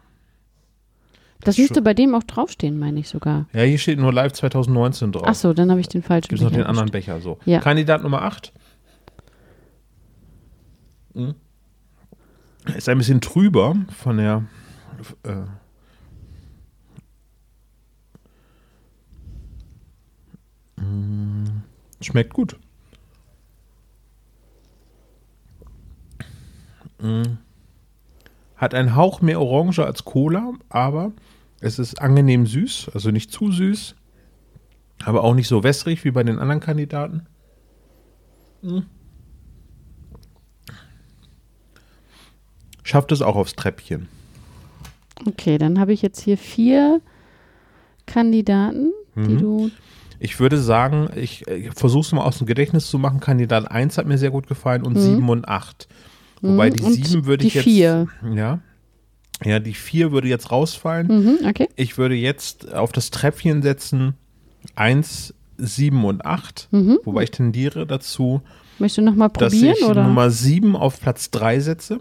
das 1.41 1.59
müsste 1.59 1.83
bei 1.83 1.93
dem 1.95 2.15
auch 2.15 2.23
draufstehen, 2.23 2.79
meine 2.79 3.01
ich 3.01 3.09
sogar. 3.09 3.47
Ja, 3.53 3.63
hier 3.63 3.79
steht 3.79 3.99
nur 3.99 4.13
live 4.13 4.33
2019 4.33 5.11
drauf. 5.13 5.25
Ach 5.27 5.35
so, 5.35 5.53
dann 5.53 5.71
habe 5.71 5.81
ich 5.81 5.89
den 5.89 6.03
falschen 6.03 6.29
Gibt 6.29 6.39
es 6.41 6.45
noch 6.45 6.51
Becher 6.51 6.63
den 6.63 6.69
anderen. 6.69 6.91
Becher 6.91 7.21
so. 7.21 7.39
Ja. 7.45 7.59
Kandidat 7.59 8.03
Nummer 8.05 8.23
8. 8.23 8.53
Hm. 11.15 11.35
Ist 12.77 12.89
ein 12.89 12.99
bisschen 12.99 13.21
trüber 13.21 13.77
von 13.91 14.17
der. 14.17 14.45
Äh, 15.23 15.43
Mm, 20.77 21.63
Schmeckt 22.01 22.33
gut. 22.35 22.57
Mm. 27.01 27.39
Hat 28.57 28.75
einen 28.75 28.95
Hauch 28.95 29.21
mehr 29.21 29.41
Orange 29.41 29.85
als 29.85 30.05
Cola, 30.05 30.53
aber 30.69 31.13
es 31.61 31.79
ist 31.79 32.01
angenehm 32.01 32.47
süß, 32.47 32.91
also 32.95 33.11
nicht 33.11 33.33
zu 33.33 33.51
süß. 33.51 33.95
Aber 35.05 35.25
auch 35.25 35.35
nicht 35.35 35.49
so 35.49 35.63
wässrig 35.65 36.05
wie 36.05 36.13
bei 36.13 36.23
den 36.23 36.39
anderen 36.39 36.61
Kandidaten. 36.61 37.27
Hm. 38.63 38.87
Schafft 42.95 43.11
es 43.11 43.23
auch 43.23 43.35
aufs 43.35 43.57
Treppchen. 43.57 44.07
Okay, 45.27 45.59
dann 45.59 45.81
habe 45.81 45.93
ich 45.93 46.01
jetzt 46.01 46.21
hier 46.21 46.39
vier 46.39 47.01
Kandidaten, 48.07 48.93
die 49.17 49.21
Mhm. 49.33 49.39
du. 49.41 49.71
Ich 50.21 50.39
würde 50.39 50.59
sagen, 50.59 51.09
ich, 51.17 51.45
ich 51.49 51.73
versuche 51.75 52.03
es 52.03 52.13
mal 52.13 52.23
aus 52.23 52.39
dem 52.39 52.47
Gedächtnis 52.47 52.87
zu 52.89 53.01
machen. 53.01 53.19
Kandidat 53.19 53.69
1 53.69 53.99
hat 53.99 54.07
mir 54.07 54.17
sehr 54.17 54.31
gut 54.31 54.47
gefallen 54.47 54.85
und 54.85 54.97
7 54.97 55.29
und 55.29 55.49
8. 55.49 55.89
Wobei 56.41 56.71
die 56.71 56.81
Mhm. 56.83 56.87
Und 56.87 56.93
7 57.05 57.27
würde 57.27 57.43
die 57.43 57.49
ich 57.49 57.55
jetzt. 57.55 57.65
vier. 57.65 58.07
Ja. 58.33 58.61
Ja, 59.45 59.59
die 59.59 59.75
4 59.75 60.13
würde 60.13 60.29
jetzt 60.29 60.53
rausfallen. 60.53 61.09
Mhm, 61.09 61.49
okay. 61.49 61.69
Ich 61.75 61.99
würde 61.99 62.15
jetzt 62.15 62.73
auf 62.73 62.93
das 62.93 63.11
Treppchen 63.11 63.61
setzen 63.63 64.15
1, 64.77 65.35
7 65.59 66.05
und 66.05 66.25
8. 66.25 66.69
Wobei 66.71 67.25
ich 67.25 67.33
tendiere 67.33 67.89
dazu, 67.89 68.41
Möchtest 68.79 68.99
du 68.99 69.03
nochmal 69.03 69.31
dass 69.31 69.53
Mhm. 69.53 69.57
probieren? 69.59 69.77
ich 69.81 69.85
oder? 69.85 70.05
Nummer 70.05 70.31
7 70.31 70.77
auf 70.77 71.01
Platz 71.01 71.33
3 71.33 71.59
setze. 71.59 71.99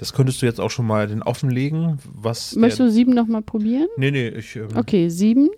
Das 0.00 0.14
könntest 0.14 0.40
du 0.40 0.46
jetzt 0.46 0.58
auch 0.62 0.70
schon 0.70 0.86
mal 0.86 1.06
den 1.06 1.22
offenlegen, 1.22 1.98
was. 2.10 2.56
Möchtest 2.56 2.80
du 2.80 2.90
sieben 2.90 3.12
nochmal 3.12 3.42
probieren? 3.42 3.86
Nee, 3.98 4.10
nee, 4.10 4.28
ich. 4.28 4.56
Ähm, 4.56 4.68
Okay, 4.74 5.10
sieben. 5.10 5.50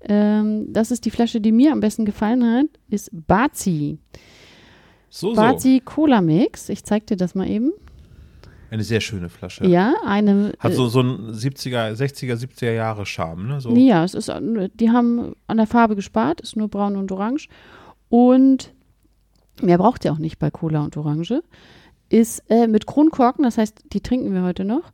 Ähm, 0.00 0.72
das 0.72 0.90
ist 0.90 1.04
die 1.04 1.12
Flasche, 1.12 1.40
die 1.40 1.52
mir 1.52 1.70
am 1.70 1.78
besten 1.78 2.04
gefallen 2.04 2.44
hat, 2.44 2.66
ist 2.90 3.10
Bazi. 3.12 3.98
So, 5.08 5.36
so. 5.36 5.40
Bazi 5.40 5.80
Cola 5.84 6.20
Mix. 6.20 6.68
Ich 6.68 6.82
zeig 6.82 7.06
dir 7.06 7.16
das 7.16 7.36
mal 7.36 7.48
eben. 7.48 7.70
Eine 8.72 8.82
sehr 8.82 9.00
schöne 9.00 9.28
Flasche. 9.28 9.64
Ja, 9.68 9.94
eine. 10.04 10.54
Hat 10.58 10.72
äh, 10.72 10.74
so, 10.74 10.88
so 10.88 10.98
einen 10.98 11.32
70er, 11.32 11.92
60er, 11.92 12.34
70er 12.34 12.72
Jahre 12.72 13.06
Charme, 13.06 13.46
ne? 13.46 13.60
So. 13.60 13.72
Ja, 13.76 14.02
es 14.02 14.14
ist, 14.14 14.30
äh, 14.30 14.68
die 14.74 14.90
haben 14.90 15.36
an 15.46 15.58
der 15.58 15.68
Farbe 15.68 15.94
gespart, 15.94 16.40
ist 16.40 16.56
nur 16.56 16.66
braun 16.66 16.96
und 16.96 17.12
orange. 17.12 17.46
Und 18.08 18.72
mehr 19.62 19.78
braucht 19.78 20.04
ihr 20.04 20.10
auch 20.10 20.18
nicht 20.18 20.40
bei 20.40 20.50
Cola 20.50 20.82
und 20.82 20.96
Orange. 20.96 21.40
Ist 22.10 22.42
äh, 22.48 22.66
mit 22.66 22.86
Kronkorken, 22.86 23.44
das 23.44 23.58
heißt, 23.58 23.84
die 23.92 24.00
trinken 24.00 24.32
wir 24.32 24.42
heute 24.42 24.64
noch. 24.64 24.92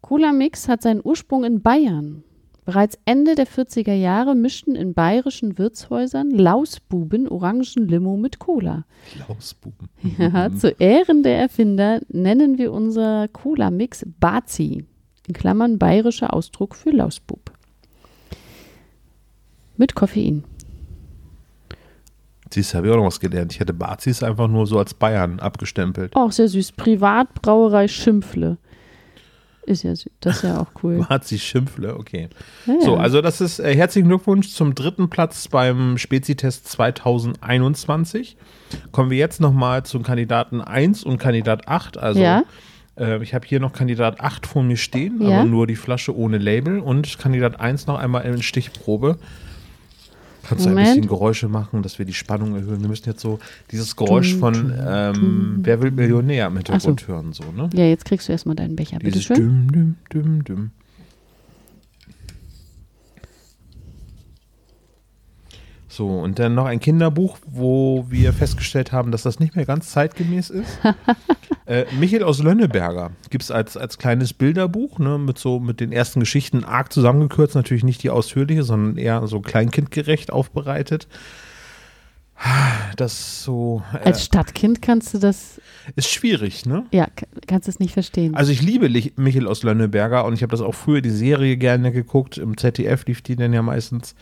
Cola 0.00 0.32
Mix 0.32 0.68
hat 0.68 0.82
seinen 0.82 1.00
Ursprung 1.04 1.44
in 1.44 1.60
Bayern. 1.60 2.24
Bereits 2.68 2.98
Ende 3.06 3.34
der 3.34 3.46
40er 3.46 3.94
Jahre 3.94 4.34
mischten 4.34 4.74
in 4.74 4.92
bayerischen 4.92 5.56
Wirtshäusern 5.56 6.30
Lausbuben 6.30 7.26
Orangenlimo 7.26 8.18
mit 8.18 8.38
Cola. 8.38 8.84
Lausbuben. 9.26 9.88
Ja, 10.18 10.54
zu 10.54 10.68
Ehren 10.78 11.22
der 11.22 11.38
Erfinder 11.38 12.00
nennen 12.08 12.58
wir 12.58 12.72
unser 12.72 13.28
Cola-Mix 13.28 14.04
Bazi. 14.20 14.84
In 15.26 15.32
Klammern 15.32 15.78
bayerischer 15.78 16.34
Ausdruck 16.34 16.74
für 16.74 16.90
Lausbub. 16.90 17.52
Mit 19.78 19.94
Koffein. 19.94 20.44
Siehst 22.52 22.72
du, 22.72 22.78
habe 22.78 22.86
ich 22.88 22.92
auch 22.92 22.96
noch 22.98 23.04
was 23.06 23.20
gelernt. 23.20 23.52
Ich 23.52 23.60
hätte 23.60 23.72
Bazis 23.74 24.22
einfach 24.22 24.48
nur 24.48 24.66
so 24.66 24.78
als 24.78 24.94
Bayern 24.94 25.40
abgestempelt. 25.40 26.14
Auch 26.16 26.32
sehr 26.32 26.48
süß. 26.48 26.72
Privatbrauerei 26.72 27.88
Schimpfle. 27.88 28.56
Ist 29.66 29.82
ja 29.82 29.94
süß. 29.94 30.10
Das 30.20 30.36
ist 30.36 30.42
ja 30.44 30.60
auch 30.60 30.68
cool. 30.82 31.04
Bazi 31.08 31.38
Schimpfle, 31.38 31.94
okay. 31.94 32.28
Ja, 32.66 32.72
ja. 32.74 32.80
So, 32.80 32.96
also 32.96 33.20
das 33.20 33.42
ist 33.42 33.58
äh, 33.58 33.74
herzlichen 33.76 34.08
Glückwunsch 34.08 34.48
zum 34.48 34.74
dritten 34.74 35.10
Platz 35.10 35.46
beim 35.48 35.98
Spezitest 35.98 36.68
2021. 36.68 38.36
Kommen 38.92 39.10
wir 39.10 39.18
jetzt 39.18 39.40
nochmal 39.40 39.82
zum 39.84 40.02
Kandidaten 40.02 40.60
1 40.62 41.04
und 41.04 41.18
Kandidat 41.18 41.68
8. 41.68 41.98
Also 41.98 42.20
Ja. 42.20 42.44
äh, 42.98 43.22
ich 43.22 43.34
habe 43.34 43.46
hier 43.46 43.60
noch 43.60 43.72
Kandidat 43.74 44.20
8 44.20 44.46
vor 44.46 44.62
mir 44.62 44.76
stehen, 44.78 45.20
aber 45.20 45.44
nur 45.44 45.66
die 45.66 45.76
Flasche 45.76 46.16
ohne 46.16 46.38
Label 46.38 46.80
und 46.80 47.18
Kandidat 47.18 47.60
1 47.60 47.86
noch 47.86 47.98
einmal 47.98 48.24
in 48.24 48.42
Stichprobe. 48.42 49.18
Kannst 50.48 50.64
du 50.64 50.70
ein 50.70 50.74
Moment. 50.74 50.96
bisschen 50.96 51.08
Geräusche 51.08 51.48
machen, 51.48 51.82
dass 51.82 51.98
wir 51.98 52.06
die 52.06 52.14
Spannung 52.14 52.54
erhöhen? 52.54 52.80
Wir 52.80 52.88
müssen 52.88 53.08
jetzt 53.08 53.20
so 53.20 53.38
dieses 53.70 53.96
Geräusch 53.96 54.34
von 54.34 54.72
ähm, 54.86 55.58
Wer 55.62 55.82
will 55.82 55.90
Millionär 55.90 56.46
im 56.46 56.56
Hintergrund 56.56 57.06
hören, 57.06 57.32
so, 57.32 57.44
ne? 57.54 57.68
ja, 57.74 57.84
jetzt 57.84 58.04
kriegst 58.04 58.28
du 58.28 58.32
erstmal 58.32 58.56
deinen 58.56 58.74
Becher. 58.74 58.98
Dieses 58.98 59.28
Bitteschön. 59.28 59.68
düm, 59.68 59.96
düm, 60.10 60.22
düm, 60.24 60.44
düm. 60.44 60.70
So, 65.98 66.10
und 66.10 66.38
dann 66.38 66.54
noch 66.54 66.66
ein 66.66 66.78
Kinderbuch, 66.78 67.38
wo 67.44 68.06
wir 68.08 68.32
festgestellt 68.32 68.92
haben, 68.92 69.10
dass 69.10 69.24
das 69.24 69.40
nicht 69.40 69.56
mehr 69.56 69.66
ganz 69.66 69.90
zeitgemäß 69.90 70.48
ist. 70.48 70.78
äh, 71.66 71.86
Michael 71.98 72.22
aus 72.22 72.40
Lönneberger 72.40 73.10
gibt 73.30 73.42
es 73.42 73.50
als, 73.50 73.76
als 73.76 73.98
kleines 73.98 74.32
Bilderbuch, 74.32 75.00
ne, 75.00 75.18
mit 75.18 75.38
so 75.38 75.58
mit 75.58 75.80
den 75.80 75.90
ersten 75.90 76.20
Geschichten 76.20 76.62
arg 76.62 76.92
zusammengekürzt, 76.92 77.56
natürlich 77.56 77.82
nicht 77.82 78.00
die 78.04 78.10
ausführliche, 78.10 78.62
sondern 78.62 78.96
eher 78.96 79.26
so 79.26 79.40
kleinkindgerecht 79.40 80.30
aufbereitet. 80.30 81.08
Das 82.94 83.42
so 83.42 83.82
äh, 83.92 84.06
Als 84.06 84.24
Stadtkind 84.24 84.80
kannst 84.80 85.14
du 85.14 85.18
das, 85.18 85.60
ist 85.96 86.10
schwierig, 86.12 86.64
ne? 86.64 86.86
ja, 86.92 87.08
kannst 87.48 87.66
es 87.68 87.80
nicht 87.80 87.92
verstehen. 87.92 88.36
Also 88.36 88.52
ich 88.52 88.62
liebe 88.62 88.88
Michael 89.16 89.48
aus 89.48 89.64
Lönneberger 89.64 90.24
und 90.26 90.34
ich 90.34 90.42
habe 90.42 90.52
das 90.52 90.60
auch 90.60 90.76
früher 90.76 91.00
die 91.00 91.10
Serie 91.10 91.56
gerne 91.56 91.90
geguckt. 91.90 92.38
Im 92.38 92.56
ZDF 92.56 93.04
lief 93.06 93.20
die 93.20 93.34
dann 93.34 93.52
ja 93.52 93.62
meistens. 93.62 94.14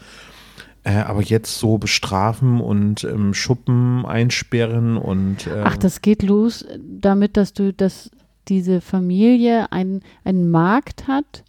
Äh, 0.86 0.98
aber 1.00 1.20
jetzt 1.20 1.58
so 1.58 1.78
bestrafen 1.78 2.60
und 2.60 3.02
im 3.02 3.34
Schuppen 3.34 4.06
einsperren 4.06 4.96
und 4.96 5.48
äh, 5.48 5.62
Ach, 5.64 5.76
das 5.76 6.00
geht 6.00 6.22
los 6.22 6.64
damit, 6.78 7.36
dass 7.36 7.52
du, 7.52 7.72
dass 7.72 8.10
diese 8.46 8.80
Familie 8.80 9.72
ein- 9.72 10.02
einen 10.22 10.48
Markt 10.48 11.08
hat, 11.08 11.42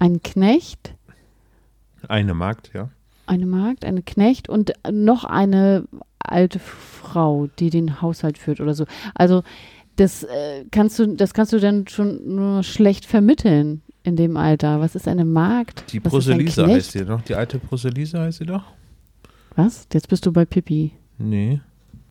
einen 0.00 0.20
Knecht, 0.20 0.94
eine 2.08 2.34
Magd, 2.34 2.72
ja. 2.74 2.90
eine 3.26 3.46
Magd, 3.46 3.84
eine 3.84 4.02
Knecht 4.02 4.48
und 4.48 4.72
noch 4.90 5.22
eine 5.22 5.84
alte 6.18 6.58
Frau, 6.58 7.46
die 7.60 7.70
den 7.70 8.02
Haushalt 8.02 8.36
führt 8.36 8.60
oder 8.60 8.74
so. 8.74 8.84
Also 9.14 9.44
das 9.94 10.24
äh, 10.24 10.64
kannst 10.72 10.98
du, 10.98 11.06
das 11.14 11.34
kannst 11.34 11.52
du 11.52 11.60
dann 11.60 11.86
schon 11.86 12.34
nur 12.34 12.64
schlecht 12.64 13.06
vermitteln 13.06 13.82
in 14.06 14.16
dem 14.16 14.36
Alter. 14.36 14.80
Was 14.80 14.94
ist 14.94 15.08
eine 15.08 15.24
Magd? 15.24 15.92
Die 15.92 16.00
Knecht? 16.00 16.56
heißt 16.58 16.92
sie 16.92 17.04
doch. 17.04 17.20
Die 17.22 17.34
alte 17.34 17.58
Bruselise 17.58 18.20
heißt 18.20 18.38
sie 18.38 18.46
doch? 18.46 18.62
Was? 19.56 19.86
Jetzt 19.92 20.08
bist 20.08 20.24
du 20.26 20.32
bei 20.32 20.44
Pippi. 20.44 20.92
Nee. 21.18 21.60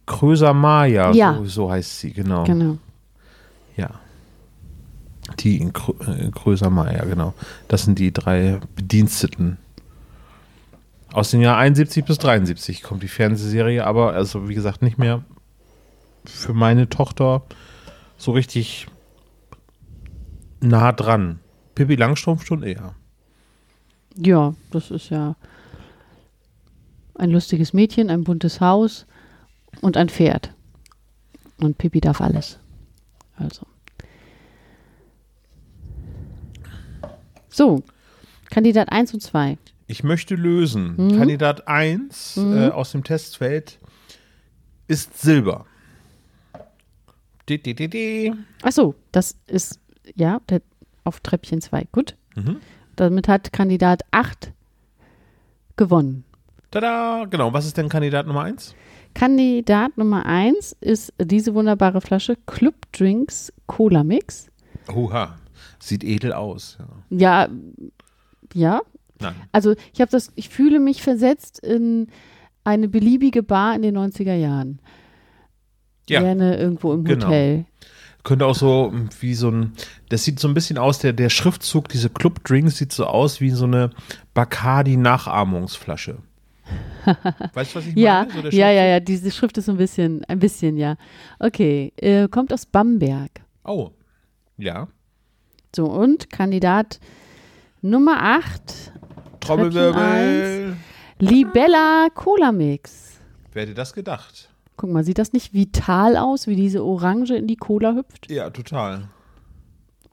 Kröser 0.05 0.53
Maya, 0.53 1.11
Ja. 1.13 1.35
so, 1.37 1.45
so 1.45 1.71
heißt 1.71 1.99
sie, 1.99 2.11
genau. 2.11 2.43
Genau. 2.43 2.77
Ja. 3.77 3.89
Die 5.39 5.57
in 5.57 5.73
Krö 5.73 5.93
äh, 6.05 6.29
Kröser 6.31 6.69
Maya, 6.69 7.03
genau. 7.05 7.33
Das 7.67 7.83
sind 7.85 7.97
die 7.97 8.11
drei 8.11 8.59
Bediensteten. 8.75 9.57
Aus 11.11 11.31
dem 11.31 11.41
Jahr 11.41 11.57
71 11.57 12.03
bis 12.05 12.17
73 12.19 12.83
kommt 12.83 13.01
die 13.01 13.07
Fernsehserie, 13.07 13.85
aber 13.85 14.13
also 14.13 14.49
wie 14.49 14.53
gesagt 14.53 14.81
nicht 14.81 14.97
mehr 14.97 15.23
für 16.25 16.53
meine 16.53 16.89
Tochter 16.89 17.43
so 18.17 18.31
richtig 18.31 18.87
nah 20.61 20.91
dran. 20.91 21.39
Pippi 21.75 21.95
Langstrumpf 21.95 22.45
schon 22.45 22.63
eher. 22.63 22.95
Ja, 24.15 24.55
das 24.71 24.91
ist 24.91 25.09
ja 25.09 25.35
ein 27.15 27.31
lustiges 27.31 27.73
Mädchen, 27.73 28.09
ein 28.09 28.23
buntes 28.23 28.61
Haus 28.61 29.05
und 29.81 29.97
ein 29.97 30.09
Pferd. 30.09 30.53
Und 31.57 31.77
Pippi 31.77 32.01
darf 32.01 32.21
alles. 32.21 32.59
Also. 33.37 33.65
So, 37.49 37.83
Kandidat 38.49 38.91
1 38.91 39.13
und 39.13 39.21
2. 39.21 39.57
Ich 39.87 40.03
möchte 40.03 40.35
lösen. 40.35 40.95
Mhm. 40.97 41.17
Kandidat 41.17 41.67
1 41.67 42.37
äh, 42.37 42.69
aus 42.69 42.91
dem 42.91 43.03
Testfeld 43.03 43.79
ist 44.87 45.19
Silber. 45.19 45.65
Di, 47.47 47.61
di, 47.61 47.75
di, 47.75 47.87
di. 47.87 48.33
Achso, 48.61 48.95
das 49.11 49.37
ist, 49.47 49.79
ja, 50.15 50.41
der, 50.49 50.61
auf 51.05 51.21
Treppchen 51.21 51.61
2. 51.61 51.87
Gut. 51.91 52.15
Mhm. 52.35 52.57
Damit 52.97 53.27
hat 53.27 53.53
Kandidat 53.53 54.01
8 54.11 54.51
gewonnen. 55.77 56.25
Tada, 56.71 57.25
genau. 57.29 57.53
Was 57.53 57.65
ist 57.65 57.77
denn 57.77 57.87
Kandidat 57.87 58.27
Nummer 58.27 58.43
1? 58.43 58.75
Kandidat 59.13 59.97
Nummer 59.97 60.25
1 60.25 60.75
ist 60.81 61.13
diese 61.21 61.53
wunderbare 61.53 62.01
Flasche 62.01 62.35
Club 62.45 62.75
Drinks 62.91 63.53
Cola 63.65 64.03
Mix. 64.03 64.47
Oha, 64.93 65.37
sieht 65.79 66.03
edel 66.03 66.33
aus. 66.33 66.77
Ja. 67.09 67.47
Ja, 67.47 67.49
ja. 68.53 68.81
Nein. 69.19 69.35
Also 69.53 69.75
ich 69.93 70.01
habe 70.01 70.11
das, 70.11 70.31
ich 70.35 70.49
fühle 70.49 70.79
mich 70.79 71.01
versetzt 71.01 71.59
in 71.59 72.07
eine 72.65 72.89
beliebige 72.89 73.43
Bar 73.43 73.75
in 73.75 73.83
den 73.83 73.97
90er 73.97 74.35
Jahren. 74.35 74.79
Ja, 76.09 76.21
Gerne 76.21 76.57
irgendwo 76.57 76.93
im 76.93 77.05
genau. 77.05 77.27
Hotel. 77.27 77.65
Könnte 78.25 78.45
auch 78.45 78.55
so 78.55 78.91
mm, 78.91 79.09
wie 79.21 79.33
so 79.33 79.49
ein, 79.49 79.71
das 80.09 80.25
sieht 80.25 80.39
so 80.39 80.49
ein 80.49 80.53
bisschen 80.53 80.77
aus, 80.77 80.99
der, 80.99 81.13
der 81.13 81.29
Schriftzug, 81.29 81.87
diese 81.87 82.09
Club 82.09 82.43
Drinks 82.43 82.77
sieht 82.77 82.91
so 82.91 83.05
aus 83.05 83.39
wie 83.39 83.51
so 83.51 83.63
eine 83.63 83.91
Bacardi-Nachahmungsflasche. 84.33 86.17
weißt 87.53 87.71
du, 87.71 87.79
was 87.79 87.85
ich 87.87 87.95
Ja, 87.95 88.25
meine? 88.27 88.51
So 88.51 88.57
ja, 88.57 88.71
ja, 88.71 88.85
ja, 88.85 88.99
diese 88.99 89.31
Schrift 89.31 89.57
ist 89.57 89.65
so 89.65 89.71
ein 89.71 89.77
bisschen, 89.77 90.25
ein 90.25 90.39
bisschen, 90.39 90.75
ja. 90.75 90.97
Okay, 91.39 91.93
äh, 91.97 92.27
kommt 92.27 92.51
aus 92.51 92.65
Bamberg. 92.65 93.31
Oh, 93.63 93.91
ja. 94.57 94.87
So, 95.75 95.85
und 95.85 96.29
Kandidat 96.29 96.99
Nummer 97.81 98.17
8, 98.21 98.91
Trommelwirbel. 99.39 100.75
Libella 101.19 102.07
Cola 102.13 102.51
Mix. 102.51 103.21
Wer 103.53 103.63
hätte 103.63 103.73
das 103.75 103.93
gedacht? 103.93 104.49
Guck 104.77 104.91
mal, 104.91 105.03
sieht 105.03 105.19
das 105.19 105.33
nicht 105.33 105.53
vital 105.53 106.17
aus, 106.17 106.47
wie 106.47 106.55
diese 106.55 106.83
Orange 106.83 107.35
in 107.35 107.47
die 107.47 107.55
Cola 107.55 107.95
hüpft? 107.95 108.29
Ja, 108.29 108.49
total. 108.49 109.07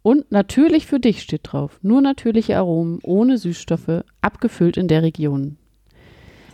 Und 0.02 0.30
natürlich 0.32 0.86
für 0.86 1.00
dich 1.00 1.22
steht 1.22 1.42
drauf. 1.44 1.78
Nur 1.82 2.00
natürliche 2.00 2.56
Aromen, 2.56 2.98
ohne 3.02 3.38
Süßstoffe, 3.38 4.04
abgefüllt 4.20 4.76
in 4.76 4.88
der 4.88 5.02
Region. 5.02 5.56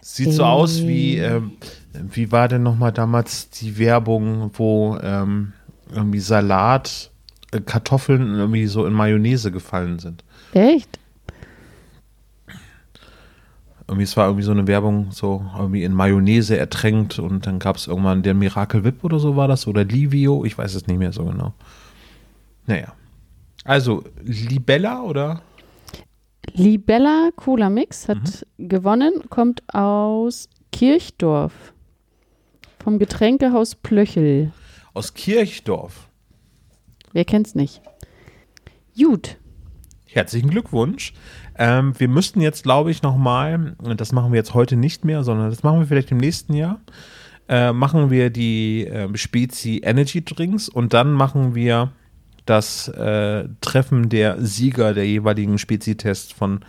Sieht 0.01 0.33
so 0.33 0.45
aus 0.45 0.87
wie, 0.87 1.17
ähm, 1.17 1.53
wie 1.93 2.31
war 2.31 2.49
denn 2.49 2.63
nochmal 2.63 2.93
damals 2.93 3.51
die 3.51 3.79
Werbung, 3.79 4.51
wo 4.55 4.97
ähm, 5.03 5.53
irgendwie 5.93 6.21
Salat, 6.21 7.11
äh, 7.51 7.61
Kartoffeln 7.61 8.35
irgendwie 8.35 8.67
so 8.67 8.87
in 8.87 8.93
Mayonnaise 8.93 9.51
gefallen 9.51 9.99
sind. 9.99 10.25
Echt? 10.53 10.98
Irgendwie, 13.89 14.05
es 14.05 14.17
war 14.17 14.27
irgendwie 14.27 14.45
so 14.45 14.51
eine 14.53 14.67
Werbung, 14.67 15.11
so 15.13 15.45
irgendwie 15.57 15.83
in 15.83 15.95
Mayonnaise 15.95 16.59
ertränkt 16.59 17.19
und 17.19 17.47
dann 17.47 17.59
gab 17.59 17.77
es 17.77 17.87
irgendwann 17.87 18.23
der 18.23 18.35
Miracle 18.35 18.85
Whip 18.85 19.03
oder 19.03 19.19
so 19.19 19.35
war 19.35 19.49
das 19.49 19.67
oder 19.67 19.85
Livio, 19.85 20.45
ich 20.45 20.59
weiß 20.59 20.75
es 20.75 20.87
nicht 20.87 20.99
mehr 20.99 21.13
so 21.13 21.25
genau. 21.25 21.55
Naja. 22.67 22.93
Also, 23.65 24.05
Libella 24.23 25.03
oder? 25.03 25.41
Libella 26.53 27.31
Cola 27.35 27.71
Mix 27.71 28.09
hat 28.09 28.47
gewonnen, 28.59 29.23
kommt 29.31 29.63
aus 29.75 30.49
Kirchdorf. 30.73 31.73
Vom 32.79 32.99
Getränkehaus 32.99 33.75
Plöchel. 33.75 34.53
Aus 34.95 35.15
Kirchdorf. 35.15 36.09
Wer 37.13 37.25
kennt's 37.25 37.55
nicht? 37.55 37.81
Gut. 38.97 39.37
Herzlichen 40.07 40.51
Glückwunsch. 40.51 41.13
Ähm, 41.59 41.93
wir 41.99 42.09
müssten 42.09 42.41
jetzt, 42.41 42.63
glaube 42.63 42.91
ich, 42.91 43.03
nochmal, 43.03 43.77
das 43.97 44.13
machen 44.13 44.33
wir 44.33 44.39
jetzt 44.39 44.55
heute 44.55 44.77
nicht 44.77 45.05
mehr, 45.05 45.25
sondern 45.25 45.51
das 45.51 45.63
machen 45.63 45.81
wir 45.81 45.87
vielleicht 45.87 46.13
im 46.13 46.19
nächsten 46.19 46.55
Jahr, 46.55 46.81
äh, 47.49 47.73
machen 47.73 48.11
wir 48.11 48.31
die 48.31 48.87
äh, 48.87 49.09
Spezi 49.17 49.81
Energy 49.85 50.25
Drinks 50.25 50.69
und 50.69 50.95
dann 50.95 51.13
machen 51.13 51.55
wir 51.55 51.91
das 52.47 52.89
äh, 52.89 53.49
Treffen 53.61 54.09
der 54.09 54.41
Sieger 54.41 54.95
der 54.95 55.07
jeweiligen 55.07 55.59
Spezi-Tests 55.59 56.33
von 56.33 56.61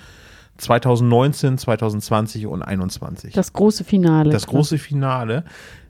2019, 0.58 1.58
2020 1.58 2.48
und 2.48 2.60
2021. 2.60 3.34
Das 3.34 3.54
große 3.54 3.84
Finale. 3.84 4.30
Das 4.30 4.48
große 4.48 4.78
Finale. 4.78 5.46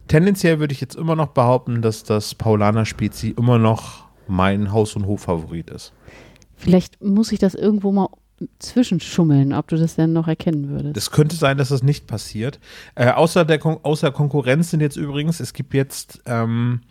Tendenziell 0.07 0.59
würde 0.59 0.73
ich 0.73 0.81
jetzt 0.81 0.95
immer 0.95 1.15
noch 1.15 1.29
behaupten, 1.29 1.81
dass 1.81 2.03
das 2.03 2.35
Paulaner 2.35 2.85
Spezi 2.85 3.33
immer 3.35 3.57
noch 3.57 4.05
mein 4.27 4.71
Haus- 4.71 4.95
und 4.95 5.05
Hof-Favorit 5.05 5.69
ist. 5.71 5.93
Vielleicht 6.55 7.01
muss 7.03 7.31
ich 7.31 7.39
das 7.39 7.55
irgendwo 7.55 7.91
mal 7.91 8.09
zwischenschummeln, 8.59 9.53
ob 9.53 9.67
du 9.67 9.77
das 9.77 9.95
denn 9.95 10.13
noch 10.13 10.27
erkennen 10.27 10.69
würdest. 10.69 10.97
Es 10.97 11.11
könnte 11.11 11.35
sein, 11.35 11.57
dass 11.57 11.69
das 11.69 11.83
nicht 11.83 12.07
passiert. 12.07 12.59
Äh, 12.95 13.09
außer, 13.11 13.45
der 13.45 13.59
Kon 13.59 13.77
außer 13.83 14.11
Konkurrenz 14.11 14.71
sind 14.71 14.81
jetzt 14.81 14.97
übrigens, 14.97 15.39
es 15.39 15.53
gibt 15.53 15.73
jetzt 15.73 16.21
ähm, 16.25 16.81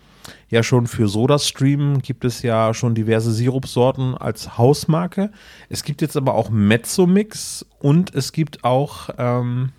ja 0.48 0.62
schon 0.62 0.86
für 0.86 1.08
SodaStream 1.08 2.00
gibt 2.00 2.24
es 2.24 2.42
ja 2.42 2.74
schon 2.74 2.94
diverse 2.94 3.32
Sirupsorten 3.32 4.16
als 4.16 4.58
Hausmarke. 4.58 5.30
Es 5.68 5.82
gibt 5.82 6.02
jetzt 6.02 6.16
aber 6.16 6.34
auch 6.34 6.50
Mezzomix 6.50 7.64
und 7.80 8.14
es 8.14 8.32
gibt 8.32 8.64
auch 8.64 9.10
ähm, 9.18 9.70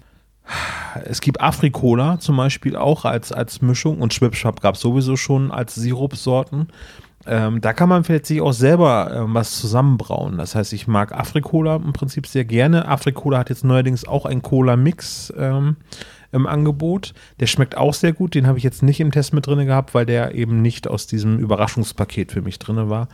es 1.06 1.22
gibt 1.22 1.42
Afrikola 1.42 2.20
zum 2.20 2.38
Beispiel 2.38 2.76
auch 2.76 3.06
als, 3.06 3.32
als 3.32 3.62
Mischung 3.62 4.02
und 4.02 4.14
Schwipschwap 4.14 4.62
gab 4.62 4.76
es 4.76 4.82
sowieso 4.82 5.16
schon 5.16 5.52
als 5.52 5.76
Sirupsorten. 5.76 6.70
Ähm, 7.32 7.62
da 7.62 7.74
kann 7.74 7.90
man 7.90 8.04
vielleicht 8.04 8.26
sich 8.26 8.42
auch 8.42 8.54
selber 8.54 9.12
ähm, 9.14 9.36
was 9.36 9.60
zusammenbrauen. 9.60 10.40
Das 10.40 10.56
heißt, 10.56 10.74
ich 10.74 10.88
mag 10.88 11.12
Afrikola 11.12 11.76
im 11.76 11.94
Prinzip 11.94 12.26
sehr 12.26 12.44
gerne. 12.44 12.88
Afrikola 12.88 13.38
hat 13.38 13.50
jetzt 13.50 13.64
neuerdings 13.64 14.08
auch 14.08 14.26
einen 14.26 14.42
Cola-Mix 14.42 15.32
ähm, 15.38 15.76
im 16.32 16.48
Angebot. 16.48 17.14
Der 17.40 17.46
schmeckt 17.46 17.78
auch 17.78 17.94
sehr 17.94 18.14
gut. 18.14 18.34
Den 18.34 18.48
habe 18.48 18.58
ich 18.58 18.64
jetzt 18.64 18.82
nicht 18.82 19.00
im 19.00 19.12
Test 19.12 19.34
mit 19.34 19.46
drin 19.46 19.64
gehabt, 19.68 19.94
weil 19.94 20.08
der 20.08 20.34
eben 20.34 20.64
nicht 20.64 20.88
aus 20.88 21.06
diesem 21.06 21.38
Überraschungspaket 21.38 22.32
für 22.32 22.42
mich 22.42 22.58
drin 22.58 22.90
war. 22.90 23.10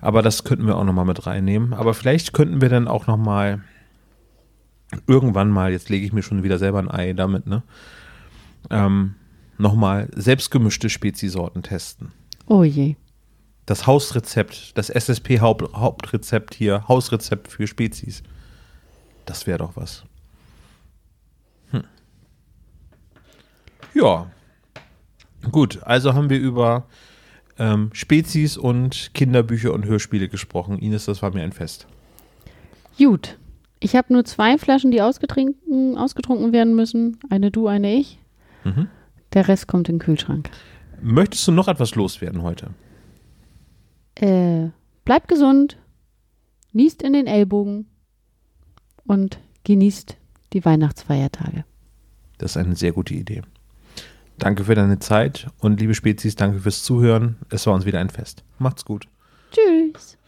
Aber 0.00 0.22
das 0.22 0.44
könnten 0.44 0.68
wir 0.68 0.76
auch 0.76 0.84
nochmal 0.84 1.04
mit 1.04 1.26
reinnehmen. 1.26 1.74
Aber 1.74 1.94
vielleicht 1.94 2.32
könnten 2.32 2.60
wir 2.60 2.68
dann 2.68 2.86
auch 2.86 3.08
nochmal 3.08 3.60
irgendwann 5.08 5.50
mal, 5.50 5.72
jetzt 5.72 5.88
lege 5.88 6.06
ich 6.06 6.12
mir 6.12 6.22
schon 6.22 6.44
wieder 6.44 6.58
selber 6.58 6.78
ein 6.78 6.90
Ei 6.90 7.12
damit, 7.12 7.48
ne? 7.48 7.64
Ähm, 8.70 9.16
nochmal 9.58 10.08
selbstgemischte 10.14 10.88
Speziesorten 10.88 11.64
testen. 11.64 12.12
Oh 12.46 12.62
je. 12.62 12.94
Das 13.66 13.86
Hausrezept, 13.86 14.76
das 14.76 14.90
SSP-Hauptrezept 14.90 16.54
hier, 16.54 16.88
Hausrezept 16.88 17.48
für 17.48 17.66
Spezies. 17.66 18.22
Das 19.24 19.46
wäre 19.46 19.58
doch 19.58 19.76
was. 19.76 20.04
Hm. 21.70 21.84
Ja. 23.94 24.30
Gut, 25.50 25.82
also 25.82 26.14
haben 26.14 26.30
wir 26.30 26.38
über 26.38 26.86
ähm, 27.58 27.90
Spezies 27.92 28.56
und 28.56 29.10
Kinderbücher 29.14 29.72
und 29.72 29.84
Hörspiele 29.84 30.28
gesprochen. 30.28 30.78
Ines, 30.78 31.04
das 31.04 31.22
war 31.22 31.32
mir 31.32 31.42
ein 31.42 31.52
Fest. 31.52 31.86
Gut. 32.98 33.38
Ich 33.80 33.96
habe 33.96 34.12
nur 34.12 34.24
zwei 34.24 34.58
Flaschen, 34.58 34.92
die 34.92 35.02
ausgetrunken, 35.02 35.98
ausgetrunken 35.98 36.52
werden 36.52 36.76
müssen. 36.76 37.18
Eine 37.30 37.50
du, 37.50 37.66
eine 37.66 37.94
ich. 37.96 38.18
Mhm. 38.64 38.88
Der 39.32 39.48
Rest 39.48 39.66
kommt 39.66 39.88
in 39.88 39.96
den 39.96 40.00
Kühlschrank. 40.00 40.50
Möchtest 41.00 41.48
du 41.48 41.52
noch 41.52 41.66
etwas 41.66 41.96
loswerden 41.96 42.42
heute? 42.42 42.70
Äh, 44.14 44.68
bleibt 45.04 45.28
gesund, 45.28 45.78
niest 46.72 47.02
in 47.02 47.12
den 47.12 47.26
Ellbogen 47.26 47.86
und 49.04 49.40
genießt 49.64 50.16
die 50.52 50.64
Weihnachtsfeiertage. 50.64 51.64
Das 52.38 52.52
ist 52.52 52.56
eine 52.56 52.76
sehr 52.76 52.92
gute 52.92 53.14
Idee. 53.14 53.42
Danke 54.38 54.64
für 54.64 54.74
deine 54.74 54.98
Zeit 54.98 55.46
und 55.60 55.80
liebe 55.80 55.94
Spezies, 55.94 56.34
danke 56.34 56.60
fürs 56.60 56.82
Zuhören. 56.82 57.36
Es 57.50 57.66
war 57.66 57.74
uns 57.74 57.84
wieder 57.84 58.00
ein 58.00 58.10
Fest. 58.10 58.42
Macht's 58.58 58.84
gut. 58.84 59.06
Tschüss. 59.52 60.18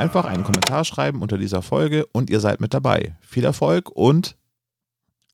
Einfach 0.00 0.24
einen 0.24 0.44
Kommentar 0.44 0.84
schreiben 0.84 1.20
unter 1.20 1.38
dieser 1.38 1.62
Folge 1.62 2.06
und 2.06 2.30
ihr 2.30 2.40
seid 2.40 2.60
mit 2.60 2.74
dabei. 2.74 3.16
Viel 3.20 3.44
Erfolg 3.44 3.90
und 3.90 4.36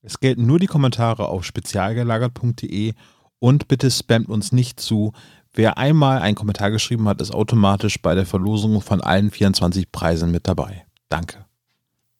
es 0.03 0.19
gelten 0.19 0.45
nur 0.45 0.59
die 0.59 0.67
Kommentare 0.67 1.29
auf 1.29 1.45
spezialgelagert.de 1.45 2.93
und 3.39 3.67
bitte 3.67 3.89
spammt 3.89 4.29
uns 4.29 4.51
nicht 4.51 4.79
zu. 4.79 5.13
Wer 5.53 5.77
einmal 5.77 6.19
einen 6.19 6.35
Kommentar 6.35 6.69
geschrieben 6.69 7.07
hat, 7.07 7.21
ist 7.21 7.33
automatisch 7.33 8.01
bei 8.01 8.13
der 8.13 8.25
Verlosung 8.25 8.81
von 8.81 9.01
allen 9.01 9.31
24 9.31 9.91
Preisen 9.91 10.31
mit 10.31 10.47
dabei. 10.47 10.85
Danke. 11.09 11.45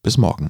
Bis 0.01 0.17
morgen. 0.17 0.49